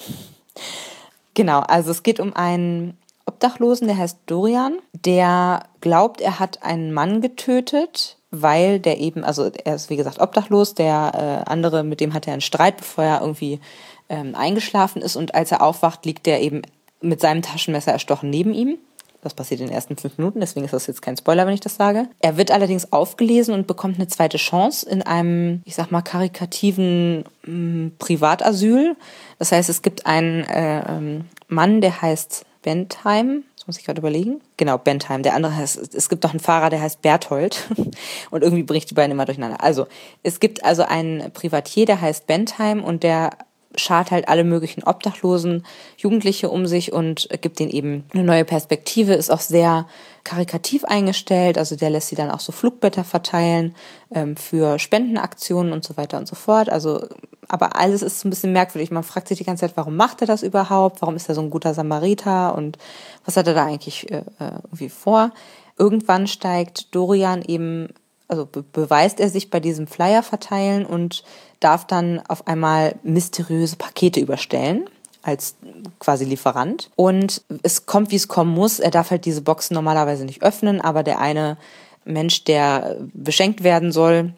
Genau, 1.34 1.60
also 1.60 1.92
es 1.92 2.04
geht 2.04 2.20
um 2.20 2.34
einen 2.34 2.98
Obdachlosen, 3.26 3.88
der 3.88 3.98
heißt 3.98 4.20
Dorian, 4.26 4.80
der 4.94 5.64
glaubt, 5.82 6.20
er 6.22 6.40
hat 6.40 6.64
einen 6.64 6.92
Mann 6.94 7.22
getötet, 7.22 8.18
weil 8.32 8.80
der 8.80 9.00
eben, 9.00 9.24
also 9.24 9.50
er 9.64 9.76
ist 9.76 9.90
wie 9.90 9.96
gesagt 9.96 10.20
obdachlos, 10.20 10.76
der 10.76 11.44
äh, 11.46 11.50
andere, 11.50 11.84
mit 11.84 12.00
dem 12.00 12.14
hat 12.14 12.28
er 12.28 12.34
einen 12.34 12.42
Streit, 12.42 12.78
bevor 12.78 13.04
er 13.04 13.22
irgendwie 13.22 13.60
ähm, 14.08 14.36
eingeschlafen 14.36 15.02
ist 15.02 15.16
und 15.16 15.36
als 15.36 15.52
er 15.52 15.62
aufwacht, 15.62 16.06
liegt 16.06 16.26
der 16.26 16.42
eben 16.42 16.62
mit 17.02 17.22
seinem 17.22 17.42
Taschenmesser 17.42 17.92
erstochen 17.92 18.30
neben 18.30 18.54
ihm. 18.54 18.78
Das 19.22 19.34
passiert 19.34 19.60
in 19.60 19.68
den 19.68 19.76
ersten 19.76 19.98
fünf 19.98 20.18
Minuten, 20.18 20.40
deswegen 20.40 20.64
ist 20.64 20.74
das 20.74 20.88
jetzt 20.88 21.02
kein 21.02 21.18
Spoiler, 21.18 21.46
wenn 21.46 21.54
ich 21.54 21.60
das 21.60 21.76
sage. 21.76 22.08
Er 22.20 22.38
wird 22.38 22.52
allerdings 22.52 22.94
aufgelesen 22.94 23.54
und 23.54 23.68
bekommt 23.68 23.98
eine 23.98 24.08
zweite 24.08 24.38
Chance 24.38 24.90
in 24.90 25.02
einem, 25.02 25.62
ich 25.66 25.76
sag 25.76 25.92
mal, 25.92 26.02
karikativen 26.02 27.26
mh, 27.44 27.52
mm, 27.52 27.92
Privatasyl. 28.00 28.96
Das 29.38 29.52
heißt, 29.52 29.70
es 29.70 29.82
gibt 29.82 30.06
einen 30.06 30.46
äh, 30.46 30.86
ähm, 30.88 31.26
Mann, 31.50 31.82
der 31.82 32.02
heißt 32.02 32.46
Bentheim. 32.62 33.44
Das 33.56 33.68
muss 33.68 33.78
ich 33.78 33.86
gerade 33.86 34.00
überlegen. 34.00 34.42
Genau, 34.58 34.78
Bentheim. 34.78 35.24
Der 35.24 35.36
andere 35.36 35.56
heißt, 35.56 35.94
es 35.94 36.10
gibt 36.10 36.24
doch 36.24 36.32
einen 36.32 36.40
Fahrer, 36.40 36.70
der 36.70 36.82
heißt 36.82 37.02
Berthold. 37.02 37.68
und 38.32 38.44
irgendwie 38.44 38.64
bricht 38.64 38.90
die 38.90 38.96
beiden 38.96 39.12
immer 39.12 39.26
durcheinander. 39.26 39.64
Also, 39.64 39.88
es 40.24 40.40
gibt 40.40 40.64
also 40.64 40.84
einen 40.84 41.32
Privatier, 41.32 41.86
der 41.86 42.02
heißt 42.02 42.28
Bentheim 42.28 42.84
und 42.84 43.04
der 43.04 43.32
schart 43.76 44.12
halt 44.12 44.28
alle 44.28 44.44
möglichen 44.44 44.84
obdachlosen 44.84 45.66
Jugendliche 45.98 46.50
um 46.50 46.66
sich 46.66 46.92
und 46.92 47.30
gibt 47.42 47.60
denen 47.60 47.72
eben 47.72 48.04
eine 48.14 48.24
neue 48.24 48.46
Perspektive, 48.46 49.14
ist 49.14 49.30
auch 49.30 49.40
sehr 49.40 49.88
karikativ 50.24 50.84
eingestellt, 50.84 51.58
also 51.58 51.76
der 51.76 51.90
lässt 51.90 52.10
sie 52.10 52.16
dann 52.16 52.32
auch 52.32 52.40
so 52.40 52.52
Flugblätter 52.52 53.04
verteilen 53.04 53.76
ähm, 54.14 54.36
für 54.36 54.80
Spendenaktionen 54.80 55.72
und 55.72 55.84
so 55.84 55.98
weiter 55.98 56.18
und 56.18 56.28
so 56.28 56.36
fort. 56.36 56.70
Also, 56.70 57.08
aber 57.50 57.76
alles 57.76 58.02
ist 58.02 58.24
ein 58.24 58.30
bisschen 58.30 58.54
merkwürdig. 58.54 58.92
Man 58.92 59.04
fragt 59.04 59.28
sich 59.28 59.38
die 59.38 59.44
ganze 59.44 59.62
Zeit, 59.62 59.76
warum 59.76 59.96
macht 59.96 60.22
er 60.22 60.28
das 60.28 60.44
überhaupt? 60.44 61.02
Warum 61.02 61.16
ist 61.16 61.28
er 61.28 61.36
so 61.36 61.42
ein 61.42 61.50
guter 61.50 61.74
Samariter 61.74 62.56
und 62.56 62.78
was 63.26 63.36
hat 63.36 63.48
er 63.48 63.54
da 63.54 63.66
eigentlich 63.66 64.10
äh 64.12 64.24
irgendwie 64.40 64.90
vor? 64.90 65.32
Irgendwann 65.78 66.28
steigt 66.28 66.94
Dorian 66.96 67.42
eben 67.42 67.90
also 68.30 68.46
be 68.46 68.64
beweist 68.64 69.20
er 69.20 69.30
sich 69.30 69.50
bei 69.50 69.60
diesem 69.60 69.88
Flyer 69.88 70.24
verteilen 70.24 70.86
und 70.86 71.24
darf 71.60 71.86
dann 71.86 72.22
auf 72.28 72.48
einmal 72.48 72.96
mysteriöse 73.04 73.76
Pakete 73.76 74.20
überstellen 74.20 74.86
als 75.22 75.56
quasi 76.00 76.24
Lieferant. 76.24 76.92
Und 76.96 77.44
es 77.64 77.86
kommt, 77.86 78.12
wie 78.12 78.16
es 78.16 78.30
kommen 78.30 78.54
muss. 78.54 78.80
Er 78.80 78.92
darf 78.92 79.12
halt 79.12 79.26
diese 79.26 79.42
Boxen 79.42 79.74
normalerweise 79.74 80.24
nicht 80.24 80.44
öffnen, 80.44 80.80
aber 80.80 81.04
der 81.04 81.20
eine 81.20 81.58
Mensch, 82.06 82.46
der 82.46 82.98
beschenkt 83.14 83.64
werden 83.64 83.92
soll, 83.92 84.34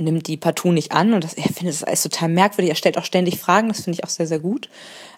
nimmt 0.00 0.26
die 0.26 0.36
partout 0.36 0.72
nicht 0.72 0.92
an 0.92 1.12
und 1.14 1.24
das, 1.24 1.34
er 1.34 1.44
findet 1.44 1.74
das 1.74 1.84
alles 1.84 2.02
total 2.02 2.28
merkwürdig. 2.28 2.70
Er 2.70 2.76
stellt 2.76 2.98
auch 2.98 3.04
ständig 3.04 3.38
Fragen, 3.38 3.68
das 3.68 3.82
finde 3.82 3.98
ich 3.98 4.04
auch 4.04 4.08
sehr, 4.08 4.26
sehr 4.26 4.38
gut, 4.38 4.68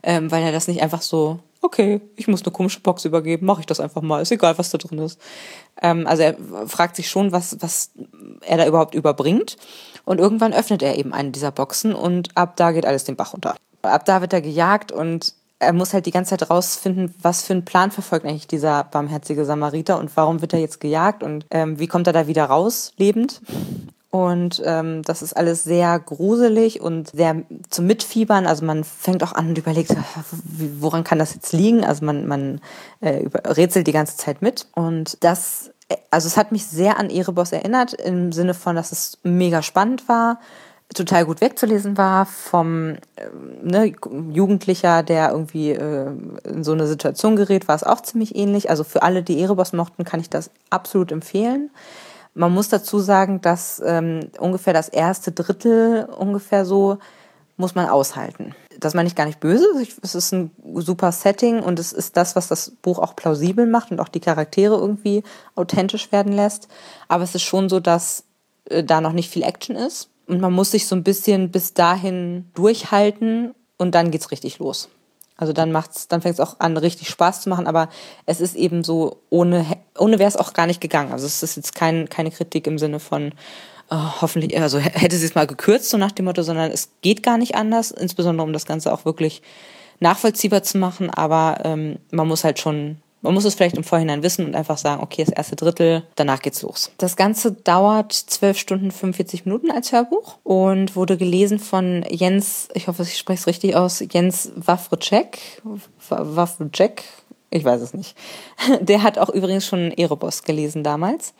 ähm, 0.02 0.30
weil 0.30 0.42
er 0.42 0.52
das 0.52 0.68
nicht 0.68 0.82
einfach 0.82 1.02
so, 1.02 1.38
okay, 1.60 2.00
ich 2.16 2.28
muss 2.28 2.42
eine 2.42 2.52
komische 2.52 2.80
Box 2.80 3.04
übergeben, 3.04 3.46
mache 3.46 3.60
ich 3.60 3.66
das 3.66 3.80
einfach 3.80 4.02
mal, 4.02 4.20
ist 4.20 4.32
egal, 4.32 4.58
was 4.58 4.70
da 4.70 4.78
drin 4.78 4.98
ist. 4.98 5.18
Ähm, 5.80 6.06
also 6.06 6.22
er 6.22 6.36
fragt 6.66 6.96
sich 6.96 7.08
schon, 7.08 7.32
was, 7.32 7.56
was 7.60 7.90
er 8.42 8.56
da 8.58 8.66
überhaupt 8.66 8.94
überbringt 8.94 9.56
und 10.04 10.18
irgendwann 10.18 10.52
öffnet 10.52 10.82
er 10.82 10.98
eben 10.98 11.12
eine 11.12 11.30
dieser 11.30 11.52
Boxen 11.52 11.94
und 11.94 12.36
ab 12.36 12.56
da 12.56 12.72
geht 12.72 12.86
alles 12.86 13.04
den 13.04 13.16
Bach 13.16 13.32
runter. 13.32 13.54
Ab 13.82 14.04
da 14.04 14.20
wird 14.20 14.32
er 14.32 14.40
gejagt 14.40 14.92
und 14.92 15.34
er 15.62 15.72
muss 15.72 15.94
halt 15.94 16.06
die 16.06 16.10
ganze 16.10 16.36
Zeit 16.36 16.50
rausfinden, 16.50 17.14
was 17.22 17.44
für 17.44 17.52
einen 17.52 17.64
Plan 17.64 17.92
verfolgt 17.92 18.26
eigentlich 18.26 18.48
dieser 18.48 18.82
barmherzige 18.84 19.44
Samariter 19.44 19.98
und 19.98 20.14
warum 20.16 20.40
wird 20.40 20.52
er 20.52 20.58
jetzt 20.58 20.80
gejagt 20.80 21.22
und 21.22 21.46
ähm, 21.50 21.78
wie 21.78 21.86
kommt 21.86 22.08
er 22.08 22.12
da 22.12 22.26
wieder 22.26 22.44
raus 22.46 22.92
lebend. 22.96 23.40
Und 24.12 24.60
ähm, 24.66 25.00
das 25.04 25.22
ist 25.22 25.32
alles 25.32 25.64
sehr 25.64 25.98
gruselig 25.98 26.82
und 26.82 27.12
sehr 27.12 27.44
zum 27.70 27.86
Mitfiebern. 27.86 28.46
Also 28.46 28.62
man 28.62 28.84
fängt 28.84 29.24
auch 29.24 29.32
an 29.32 29.48
und 29.48 29.56
überlegt, 29.56 29.96
woran 30.78 31.02
kann 31.02 31.18
das 31.18 31.34
jetzt 31.34 31.54
liegen? 31.54 31.82
Also 31.82 32.04
man, 32.04 32.26
man 32.26 32.60
äh, 33.00 33.24
rätselt 33.46 33.86
die 33.86 33.92
ganze 33.92 34.18
Zeit 34.18 34.42
mit. 34.42 34.66
Und 34.74 35.16
das, 35.24 35.70
also 36.10 36.26
es 36.26 36.36
hat 36.36 36.52
mich 36.52 36.66
sehr 36.66 36.98
an 36.98 37.08
Erebos 37.08 37.52
erinnert, 37.52 37.94
im 37.94 38.32
Sinne 38.32 38.52
von, 38.52 38.76
dass 38.76 38.92
es 38.92 39.16
mega 39.22 39.62
spannend 39.62 40.06
war, 40.10 40.38
total 40.92 41.24
gut 41.24 41.40
wegzulesen 41.40 41.96
war 41.96 42.26
vom 42.26 42.96
äh, 43.16 43.28
ne, 43.62 43.94
Jugendlicher, 44.30 45.02
der 45.02 45.30
irgendwie 45.30 45.70
äh, 45.70 46.10
in 46.44 46.64
so 46.64 46.72
eine 46.72 46.86
Situation 46.86 47.34
gerät, 47.34 47.66
war 47.66 47.76
es 47.76 47.82
auch 47.82 48.02
ziemlich 48.02 48.36
ähnlich. 48.36 48.68
Also 48.68 48.84
für 48.84 49.02
alle, 49.02 49.22
die 49.22 49.40
Erebos 49.40 49.72
mochten, 49.72 50.04
kann 50.04 50.20
ich 50.20 50.28
das 50.28 50.50
absolut 50.68 51.12
empfehlen. 51.12 51.70
Man 52.34 52.52
muss 52.52 52.68
dazu 52.68 52.98
sagen, 52.98 53.40
dass 53.40 53.82
ähm, 53.84 54.30
ungefähr 54.38 54.72
das 54.72 54.88
erste 54.88 55.32
Drittel 55.32 56.04
ungefähr 56.04 56.64
so 56.64 56.98
muss 57.56 57.74
man 57.74 57.88
aushalten. 57.88 58.54
Das 58.80 58.94
meine 58.94 59.06
ich 59.06 59.14
gar 59.14 59.26
nicht 59.26 59.38
böse. 59.38 59.66
Es 60.02 60.14
ist 60.14 60.32
ein 60.32 60.50
super 60.76 61.12
Setting 61.12 61.60
und 61.60 61.78
es 61.78 61.92
ist 61.92 62.16
das, 62.16 62.34
was 62.34 62.48
das 62.48 62.70
Buch 62.82 62.98
auch 62.98 63.14
plausibel 63.14 63.66
macht 63.66 63.90
und 63.90 64.00
auch 64.00 64.08
die 64.08 64.20
Charaktere 64.20 64.76
irgendwie 64.76 65.22
authentisch 65.54 66.10
werden 66.10 66.32
lässt. 66.32 66.68
Aber 67.08 67.22
es 67.22 67.34
ist 67.34 67.42
schon 67.42 67.68
so, 67.68 67.80
dass 67.80 68.24
äh, 68.64 68.82
da 68.82 69.00
noch 69.00 69.12
nicht 69.12 69.30
viel 69.30 69.42
Action 69.42 69.76
ist. 69.76 70.08
Und 70.26 70.40
man 70.40 70.52
muss 70.52 70.70
sich 70.70 70.86
so 70.86 70.96
ein 70.96 71.02
bisschen 71.02 71.50
bis 71.50 71.74
dahin 71.74 72.50
durchhalten 72.54 73.54
und 73.76 73.94
dann 73.94 74.10
geht's 74.10 74.30
richtig 74.30 74.58
los. 74.58 74.88
Also 75.42 75.52
dann 75.52 75.72
macht's, 75.72 76.06
dann 76.06 76.22
fängt 76.22 76.34
es 76.34 76.40
auch 76.40 76.60
an, 76.60 76.76
richtig 76.76 77.08
Spaß 77.08 77.40
zu 77.40 77.48
machen, 77.48 77.66
aber 77.66 77.88
es 78.26 78.40
ist 78.40 78.54
eben 78.54 78.84
so, 78.84 79.22
ohne, 79.28 79.66
ohne 79.98 80.20
wäre 80.20 80.28
es 80.28 80.36
auch 80.36 80.52
gar 80.52 80.68
nicht 80.68 80.80
gegangen. 80.80 81.10
Also 81.10 81.26
es 81.26 81.42
ist 81.42 81.56
jetzt 81.56 81.74
kein, 81.74 82.08
keine 82.08 82.30
Kritik 82.30 82.68
im 82.68 82.78
Sinne 82.78 83.00
von, 83.00 83.32
oh, 83.90 84.20
hoffentlich, 84.20 84.56
also 84.60 84.78
hätte 84.78 85.16
sie 85.16 85.26
es 85.26 85.34
mal 85.34 85.48
gekürzt, 85.48 85.90
so 85.90 85.98
nach 85.98 86.12
dem 86.12 86.26
Motto, 86.26 86.44
sondern 86.44 86.70
es 86.70 86.90
geht 87.00 87.24
gar 87.24 87.38
nicht 87.38 87.56
anders, 87.56 87.90
insbesondere 87.90 88.46
um 88.46 88.52
das 88.52 88.66
Ganze 88.66 88.92
auch 88.92 89.04
wirklich 89.04 89.42
nachvollziehbar 89.98 90.62
zu 90.62 90.78
machen, 90.78 91.10
aber 91.10 91.58
ähm, 91.64 91.98
man 92.12 92.28
muss 92.28 92.44
halt 92.44 92.60
schon 92.60 92.98
man 93.22 93.34
muss 93.34 93.44
es 93.44 93.54
vielleicht 93.54 93.76
im 93.76 93.84
Vorhinein 93.84 94.22
wissen 94.22 94.44
und 94.44 94.54
einfach 94.54 94.76
sagen, 94.76 95.02
okay, 95.02 95.24
das 95.24 95.32
erste 95.32 95.56
Drittel, 95.56 96.02
danach 96.16 96.42
geht's 96.42 96.62
los. 96.62 96.90
Das 96.98 97.16
Ganze 97.16 97.52
dauert 97.52 98.12
12 98.12 98.58
Stunden 98.58 98.90
45 98.90 99.46
Minuten 99.46 99.70
als 99.70 99.92
Hörbuch 99.92 100.38
und 100.42 100.96
wurde 100.96 101.16
gelesen 101.16 101.58
von 101.58 102.04
Jens, 102.10 102.68
ich 102.74 102.88
hoffe, 102.88 103.02
ich 103.04 103.16
spreche 103.16 103.40
es 103.40 103.46
richtig 103.46 103.76
aus, 103.76 104.04
Jens 104.12 104.52
Wawrczyk, 104.56 105.62
Wawrczyk, 106.08 107.04
ich 107.50 107.64
weiß 107.64 107.80
es 107.80 107.94
nicht. 107.94 108.16
Der 108.80 109.02
hat 109.02 109.18
auch 109.18 109.28
übrigens 109.28 109.66
schon 109.66 109.92
Erebos 109.92 110.42
gelesen 110.42 110.82
damals. 110.82 111.34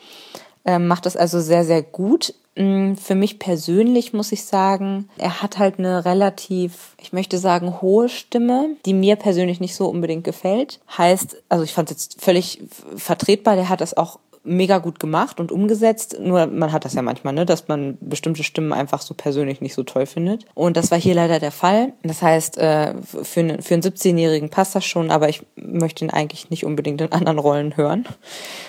Ähm, 0.64 0.87
macht 0.87 1.07
das 1.07 1.16
also 1.16 1.40
sehr, 1.40 1.64
sehr 1.64 1.83
gut. 1.83 2.35
Mm, 2.55 2.95
für 2.95 3.15
mich 3.15 3.38
persönlich 3.38 4.12
muss 4.12 4.33
ich 4.33 4.45
sagen, 4.45 5.09
er 5.17 5.43
hat 5.43 5.59
halt 5.59 5.79
eine 5.79 6.05
relativ, 6.05 6.95
ich 7.01 7.12
möchte 7.12 7.38
sagen, 7.38 7.81
hohe 7.81 8.09
Stimme, 8.09 8.77
die 8.85 8.95
mir 8.95 9.17
persönlich 9.17 9.61
nicht 9.61 9.75
so 9.75 9.88
unbedingt 9.88 10.25
gefällt. 10.25 10.81
Heißt, 10.97 11.43
also 11.49 11.65
ich 11.65 11.73
fand 11.73 11.91
es 11.91 11.97
jetzt 11.97 12.21
völlig 12.23 12.62
vertretbar, 12.97 13.57
der 13.57 13.69
hat 13.69 13.81
das 13.81 13.97
auch 13.97 14.19
mega 14.45 14.79
gut 14.79 14.99
gemacht 14.99 15.41
und 15.41 15.53
umgesetzt. 15.53 16.17
Nur 16.21 16.47
man 16.47 16.73
hat 16.73 16.85
das 16.85 16.95
ja 16.95 17.03
manchmal, 17.03 17.33
ne, 17.33 17.47
dass 17.47 17.69
man 17.69 17.97
bestimmte 18.01 18.43
Stimmen 18.43 18.73
einfach 18.73 19.01
so 19.01 19.15
persönlich 19.15 19.61
nicht 19.61 19.75
so 19.75 19.83
toll 19.83 20.07
findet. 20.07 20.45
Und 20.55 20.77
das 20.77 20.91
war 20.91 20.99
hier 20.99 21.15
leider 21.15 21.38
der 21.38 21.53
Fall. 21.53 21.93
Das 22.03 22.23
heißt, 22.23 22.59
äh, 22.59 22.95
für, 23.03 23.41
einen, 23.41 23.62
für 23.62 23.75
einen 23.75 23.83
17-Jährigen 23.83 24.51
passt 24.51 24.75
das 24.75 24.85
schon, 24.85 25.11
aber 25.11 25.29
ich 25.29 25.43
möchte 25.57 26.05
ihn 26.05 26.11
eigentlich 26.11 26.51
nicht 26.51 26.65
unbedingt 26.65 27.01
in 27.01 27.12
anderen 27.12 27.38
Rollen 27.38 27.77
hören. 27.77 28.07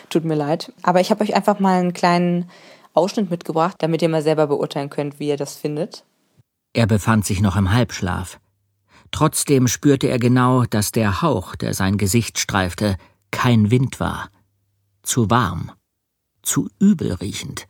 Tut 0.09 0.25
mir 0.25 0.35
leid. 0.35 0.71
Aber 0.83 1.01
ich 1.01 1.11
habe 1.11 1.23
euch 1.23 1.35
einfach 1.35 1.59
mal 1.59 1.79
einen 1.79 1.93
kleinen 1.93 2.49
Ausschnitt 2.93 3.29
mitgebracht, 3.29 3.77
damit 3.79 4.01
ihr 4.01 4.09
mal 4.09 4.21
selber 4.21 4.47
beurteilen 4.47 4.89
könnt, 4.89 5.19
wie 5.19 5.29
ihr 5.29 5.37
das 5.37 5.55
findet. 5.55 6.05
Er 6.73 6.87
befand 6.87 7.25
sich 7.25 7.41
noch 7.41 7.55
im 7.55 7.71
Halbschlaf. 7.71 8.39
Trotzdem 9.11 9.67
spürte 9.67 10.07
er 10.07 10.17
genau, 10.17 10.63
dass 10.63 10.91
der 10.91 11.21
Hauch, 11.21 11.55
der 11.55 11.73
sein 11.73 11.97
Gesicht 11.97 12.39
streifte, 12.39 12.97
kein 13.31 13.69
Wind 13.69 13.99
war. 13.99 14.29
Zu 15.03 15.29
warm. 15.29 15.71
Zu 16.41 16.69
übelriechend. 16.79 17.67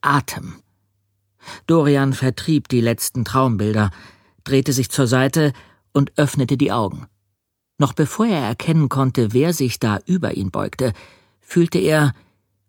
Atem. 0.00 0.60
Dorian 1.66 2.12
vertrieb 2.12 2.68
die 2.68 2.80
letzten 2.80 3.24
Traumbilder, 3.24 3.90
drehte 4.44 4.72
sich 4.72 4.90
zur 4.90 5.06
Seite 5.06 5.52
und 5.92 6.12
öffnete 6.16 6.56
die 6.56 6.72
Augen. 6.72 7.06
Noch 7.78 7.92
bevor 7.92 8.26
er 8.26 8.40
erkennen 8.40 8.88
konnte, 8.88 9.32
wer 9.32 9.52
sich 9.52 9.78
da 9.78 9.98
über 10.06 10.34
ihn 10.34 10.50
beugte, 10.50 10.92
fühlte 11.40 11.78
er, 11.78 12.14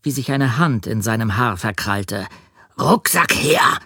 wie 0.08 0.12
sich 0.12 0.32
eine 0.32 0.58
Hand 0.58 0.88
in 0.88 1.02
seinem 1.02 1.36
Haar 1.36 1.58
verkrallte. 1.58 2.28
Rucksack 2.80 3.34
her! 3.34 3.80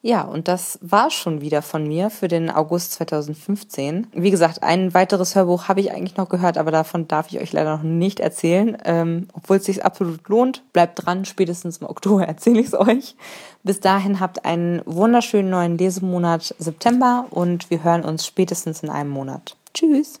Ja, 0.00 0.22
und 0.22 0.46
das 0.46 0.78
war 0.82 1.10
schon 1.10 1.40
wieder 1.40 1.62
von 1.62 1.88
mir 1.88 2.10
für 2.10 2.28
den 2.28 2.48
August 2.48 2.92
2015. 2.92 4.06
Wie 4.12 4.30
gesagt, 4.30 4.62
ein 4.62 4.94
weiteres 4.94 5.34
Hörbuch 5.34 5.66
habe 5.66 5.80
ich 5.80 5.90
eigentlich 5.90 6.16
noch 6.16 6.28
gehört, 6.28 6.58
aber 6.58 6.70
davon 6.70 7.08
darf 7.08 7.32
ich 7.32 7.40
euch 7.40 7.52
leider 7.52 7.76
noch 7.76 7.82
nicht 7.82 8.20
erzählen. 8.20 8.78
Ähm, 8.84 9.26
Obwohl 9.32 9.56
es 9.56 9.64
sich 9.64 9.84
absolut 9.84 10.28
lohnt, 10.28 10.62
bleibt 10.72 11.04
dran, 11.04 11.24
spätestens 11.24 11.78
im 11.78 11.88
Oktober 11.88 12.24
erzähle 12.28 12.60
ich 12.60 12.68
es 12.68 12.74
euch. 12.74 13.16
Bis 13.64 13.80
dahin 13.80 14.20
habt 14.20 14.44
einen 14.44 14.80
wunderschönen 14.84 15.50
neuen 15.50 15.76
Lesemonat 15.76 16.54
September 16.60 17.26
und 17.30 17.68
wir 17.68 17.82
hören 17.82 18.04
uns 18.04 18.24
spätestens 18.24 18.84
in 18.84 18.90
einem 18.90 19.10
Monat. 19.10 19.56
Tschüss! 19.74 20.20